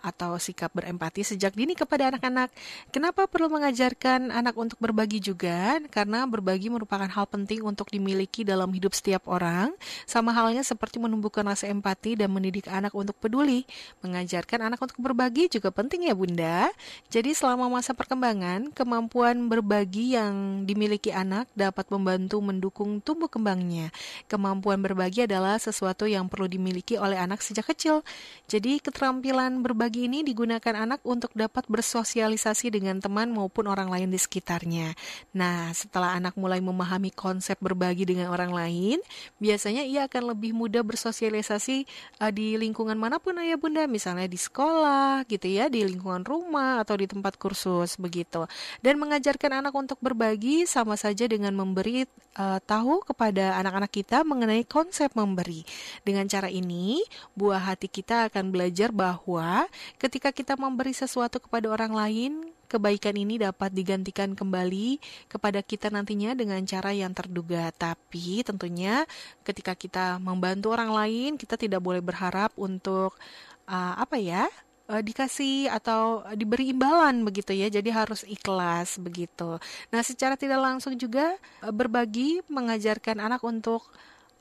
atau 0.00 0.36
sikap 0.40 0.72
berempati 0.72 1.20
sejak 1.24 1.52
dini 1.52 1.76
kepada 1.76 2.12
anak-anak. 2.12 2.48
Kenapa 2.88 3.28
perlu 3.28 3.52
mengajarkan 3.52 4.32
anak 4.32 4.56
untuk 4.56 4.80
berbagi 4.80 5.20
juga? 5.20 5.80
Karena 5.92 6.24
berbagi 6.24 6.72
merupakan 6.72 7.08
hal 7.08 7.26
penting 7.28 7.60
untuk 7.64 7.92
dimiliki 7.92 8.42
dalam 8.42 8.72
hidup 8.72 8.96
setiap 8.96 9.28
orang, 9.28 9.76
sama 10.08 10.32
halnya 10.32 10.64
seperti 10.64 10.96
menumbuhkan 10.96 11.44
rasa 11.44 11.68
empati 11.68 12.16
dan 12.16 12.32
mendidik 12.32 12.70
anak 12.70 12.94
untuk 12.96 13.16
peduli. 13.18 13.66
Mengajarkan 14.00 14.72
anak 14.72 14.80
untuk 14.80 14.96
berbagi 15.02 15.50
juga 15.50 15.74
penting 15.74 16.06
ya 16.08 16.14
Bunda. 16.14 16.70
Jadi 17.10 17.34
selama 17.34 17.66
masa 17.66 17.92
perkembangan, 17.92 18.70
kemampuan 18.72 19.50
berbagi 19.50 20.14
yang 20.14 20.64
dimiliki 20.64 21.10
anak 21.10 21.50
dapat 21.52 21.90
membantu 21.90 22.38
mendukung 22.38 23.02
tumbuh 23.02 23.26
kembangnya. 23.26 23.90
Kemampuan 24.30 24.78
berbagi 24.78 25.26
adalah 25.26 25.58
sesuatu 25.58 26.06
yang 26.06 26.30
perlu 26.30 26.46
dimiliki 26.46 26.94
oleh 26.94 27.18
anak 27.18 27.42
sejak 27.42 27.66
kecil. 27.74 28.06
Jadi 28.46 28.78
keterampilan 28.78 29.58
berbagi 29.66 29.89
berbagi 29.90 30.06
ini 30.06 30.22
digunakan 30.22 30.86
anak 30.86 31.02
untuk 31.02 31.34
dapat 31.34 31.66
bersosialisasi 31.66 32.70
dengan 32.70 33.02
teman 33.02 33.34
maupun 33.34 33.66
orang 33.66 33.90
lain 33.90 34.14
di 34.14 34.22
sekitarnya. 34.22 34.94
Nah, 35.34 35.74
setelah 35.74 36.14
anak 36.14 36.38
mulai 36.38 36.62
memahami 36.62 37.10
konsep 37.10 37.58
berbagi 37.58 38.06
dengan 38.06 38.30
orang 38.30 38.54
lain, 38.54 39.02
biasanya 39.42 39.82
ia 39.82 40.06
akan 40.06 40.30
lebih 40.30 40.54
mudah 40.54 40.86
bersosialisasi 40.86 41.90
uh, 42.22 42.30
di 42.30 42.54
lingkungan 42.54 42.94
mana 42.94 43.18
pun 43.18 43.34
ayah 43.42 43.58
bunda, 43.58 43.90
misalnya 43.90 44.30
di 44.30 44.38
sekolah, 44.38 45.26
gitu 45.26 45.50
ya, 45.50 45.66
di 45.66 45.82
lingkungan 45.82 46.22
rumah 46.22 46.86
atau 46.86 46.94
di 46.94 47.10
tempat 47.10 47.34
kursus 47.34 47.98
begitu. 47.98 48.46
Dan 48.86 48.94
mengajarkan 49.02 49.58
anak 49.58 49.74
untuk 49.74 49.98
berbagi 49.98 50.70
sama 50.70 50.94
saja 50.94 51.26
dengan 51.26 51.50
memberi 51.58 52.06
uh, 52.38 52.62
tahu 52.62 53.02
kepada 53.02 53.58
anak-anak 53.58 53.90
kita 53.90 54.22
mengenai 54.22 54.62
konsep 54.62 55.10
memberi. 55.18 55.66
Dengan 56.06 56.30
cara 56.30 56.46
ini, 56.46 57.02
buah 57.34 57.74
hati 57.74 57.90
kita 57.90 58.30
akan 58.30 58.54
belajar 58.54 58.94
bahwa 58.94 59.66
Ketika 59.96 60.30
kita 60.30 60.56
memberi 60.56 60.92
sesuatu 60.96 61.42
kepada 61.42 61.68
orang 61.70 61.92
lain, 61.92 62.32
kebaikan 62.70 63.18
ini 63.18 63.42
dapat 63.42 63.74
digantikan 63.74 64.38
kembali 64.38 65.02
kepada 65.26 65.58
kita 65.60 65.90
nantinya 65.90 66.38
dengan 66.38 66.62
cara 66.62 66.94
yang 66.94 67.10
terduga. 67.10 67.74
Tapi 67.74 68.46
tentunya 68.46 69.02
ketika 69.42 69.74
kita 69.74 70.22
membantu 70.22 70.70
orang 70.70 70.94
lain, 70.94 71.30
kita 71.34 71.58
tidak 71.58 71.82
boleh 71.82 71.98
berharap 71.98 72.54
untuk 72.54 73.18
uh, 73.66 73.94
apa 73.98 74.16
ya? 74.16 74.46
uh, 74.90 75.02
dikasih 75.02 75.70
atau 75.70 76.26
diberi 76.34 76.74
imbalan 76.74 77.22
begitu 77.22 77.54
ya. 77.54 77.70
Jadi 77.70 77.94
harus 77.94 78.26
ikhlas 78.26 78.98
begitu. 78.98 79.62
Nah, 79.94 80.02
secara 80.02 80.34
tidak 80.34 80.58
langsung 80.58 80.98
juga 80.98 81.38
uh, 81.62 81.70
berbagi 81.70 82.42
mengajarkan 82.50 83.22
anak 83.22 83.40
untuk 83.46 83.86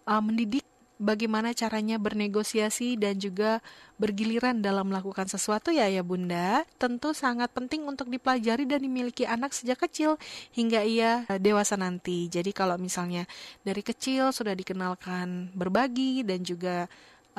uh, 0.10 0.21
mendidik 0.21 0.65
bagaimana 1.00 1.56
caranya 1.56 1.96
bernegosiasi 1.96 3.00
dan 3.00 3.18
juga 3.18 3.64
bergiliran 3.96 4.60
dalam 4.60 4.92
melakukan 4.92 5.26
sesuatu 5.32 5.72
ya 5.72 5.88
ya 5.88 6.04
bunda? 6.04 6.68
Tentu 6.76 7.16
sangat 7.16 7.50
penting 7.56 7.88
untuk 7.88 8.12
dipelajari 8.12 8.68
dan 8.68 8.84
dimiliki 8.84 9.24
anak 9.24 9.56
sejak 9.56 9.80
kecil 9.88 10.20
hingga 10.52 10.84
ia 10.84 11.24
eh, 11.32 11.40
dewasa 11.40 11.80
nanti. 11.80 12.28
Jadi 12.28 12.52
kalau 12.52 12.76
misalnya 12.76 13.24
dari 13.64 13.82
kecil 13.82 14.36
sudah 14.36 14.54
dikenalkan 14.54 15.56
berbagi 15.56 16.28
dan 16.28 16.44
juga 16.44 16.86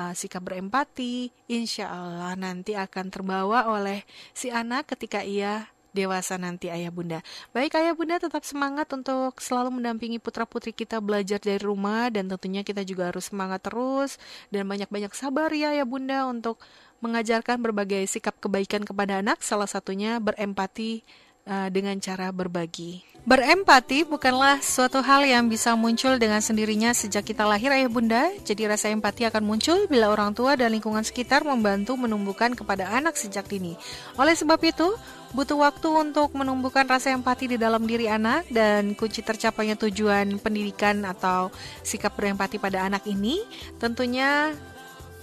uh, 0.00 0.16
sikap 0.16 0.40
berempati 0.40 1.28
insya 1.52 1.92
Allah 1.92 2.32
nanti 2.34 2.72
akan 2.72 3.12
terbawa 3.12 3.68
oleh 3.68 4.08
si 4.32 4.48
anak 4.48 4.96
ketika 4.96 5.20
ia 5.20 5.68
dewasa 5.90 6.38
nanti 6.38 6.70
ayah 6.70 6.90
bunda. 6.90 7.20
Baik 7.50 7.78
ayah 7.78 7.94
bunda 7.94 8.16
tetap 8.18 8.42
semangat 8.46 8.90
untuk 8.94 9.38
selalu 9.42 9.80
mendampingi 9.80 10.22
putra 10.22 10.46
putri 10.46 10.70
kita 10.70 10.98
belajar 11.02 11.42
dari 11.42 11.60
rumah 11.60 12.08
dan 12.08 12.30
tentunya 12.30 12.62
kita 12.62 12.86
juga 12.86 13.10
harus 13.10 13.28
semangat 13.28 13.66
terus 13.66 14.16
dan 14.54 14.66
banyak-banyak 14.66 15.12
sabar 15.14 15.50
ya 15.50 15.74
ayah 15.74 15.86
bunda 15.86 16.26
untuk 16.26 16.62
mengajarkan 17.00 17.60
berbagai 17.64 18.04
sikap 18.06 18.36
kebaikan 18.38 18.84
kepada 18.84 19.24
anak 19.24 19.40
salah 19.40 19.68
satunya 19.68 20.20
berempati 20.20 21.02
uh, 21.46 21.68
dengan 21.72 21.96
cara 22.00 22.28
berbagi. 22.34 23.10
Berempati 23.20 24.08
bukanlah 24.08 24.64
suatu 24.64 25.04
hal 25.04 25.28
yang 25.28 25.44
bisa 25.52 25.76
muncul 25.76 26.16
dengan 26.16 26.40
sendirinya 26.40 26.96
sejak 26.96 27.20
kita 27.20 27.44
lahir 27.44 27.68
ayah 27.68 27.92
bunda, 27.92 28.32
jadi 28.48 28.72
rasa 28.72 28.88
empati 28.88 29.28
akan 29.28 29.44
muncul 29.44 29.84
bila 29.92 30.08
orang 30.08 30.32
tua 30.32 30.56
dan 30.56 30.72
lingkungan 30.72 31.04
sekitar 31.04 31.44
membantu 31.44 32.00
menumbuhkan 32.00 32.56
kepada 32.56 32.88
anak 32.88 33.20
sejak 33.20 33.44
dini. 33.44 33.76
Oleh 34.16 34.32
sebab 34.32 34.56
itu, 34.64 34.96
butuh 35.36 35.60
waktu 35.60 35.88
untuk 36.00 36.32
menumbuhkan 36.32 36.88
rasa 36.88 37.12
empati 37.12 37.54
di 37.54 37.56
dalam 37.60 37.84
diri 37.84 38.08
anak 38.08 38.48
dan 38.48 38.96
kunci 38.96 39.20
tercapainya 39.20 39.76
tujuan 39.76 40.40
pendidikan 40.40 41.04
atau 41.04 41.52
sikap 41.84 42.16
berempati 42.16 42.56
pada 42.56 42.88
anak 42.88 43.04
ini 43.04 43.44
tentunya 43.76 44.56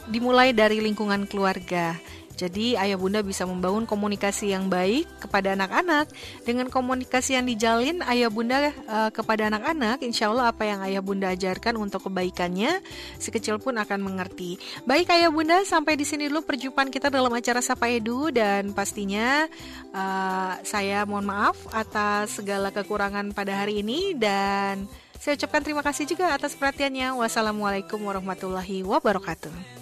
dimulai 0.07 0.53
dari 0.53 0.79
lingkungan 0.85 1.25
keluarga. 1.27 1.97
Jadi 2.37 2.77
ayah 2.77 3.01
bunda 3.01 3.25
bisa 3.25 3.49
membangun 3.49 3.89
komunikasi 3.89 4.53
yang 4.53 4.69
baik 4.69 5.09
kepada 5.17 5.57
anak-anak. 5.57 6.05
Dengan 6.45 6.69
komunikasi 6.69 7.33
yang 7.33 7.49
dijalin 7.49 8.05
ayah 8.05 8.29
bunda 8.29 8.69
uh, 8.85 9.09
kepada 9.09 9.49
anak-anak, 9.49 10.05
insya 10.05 10.29
Allah 10.29 10.53
apa 10.53 10.63
yang 10.69 10.85
ayah 10.85 11.01
bunda 11.01 11.33
ajarkan 11.33 11.81
untuk 11.81 12.05
kebaikannya, 12.05 12.77
si 13.17 13.33
kecil 13.33 13.57
pun 13.57 13.81
akan 13.81 13.99
mengerti. 14.05 14.61
Baik 14.85 15.09
ayah 15.17 15.33
bunda, 15.33 15.65
sampai 15.65 15.97
di 15.97 16.05
sini 16.05 16.29
dulu 16.29 16.45
perjumpaan 16.45 16.93
kita 16.93 17.09
dalam 17.09 17.33
acara 17.33 17.57
Sapa 17.57 17.89
Edu 17.89 18.29
dan 18.29 18.69
pastinya 18.77 19.49
uh, 19.97 20.53
saya 20.61 21.09
mohon 21.09 21.25
maaf 21.25 21.57
atas 21.73 22.37
segala 22.37 22.69
kekurangan 22.69 23.33
pada 23.33 23.65
hari 23.65 23.81
ini 23.81 24.13
dan 24.13 24.85
saya 25.17 25.33
ucapkan 25.33 25.65
terima 25.65 25.81
kasih 25.81 26.05
juga 26.05 26.37
atas 26.37 26.53
perhatiannya. 26.53 27.17
Wassalamualaikum 27.17 27.97
warahmatullahi 27.97 28.85
wabarakatuh. 28.85 29.76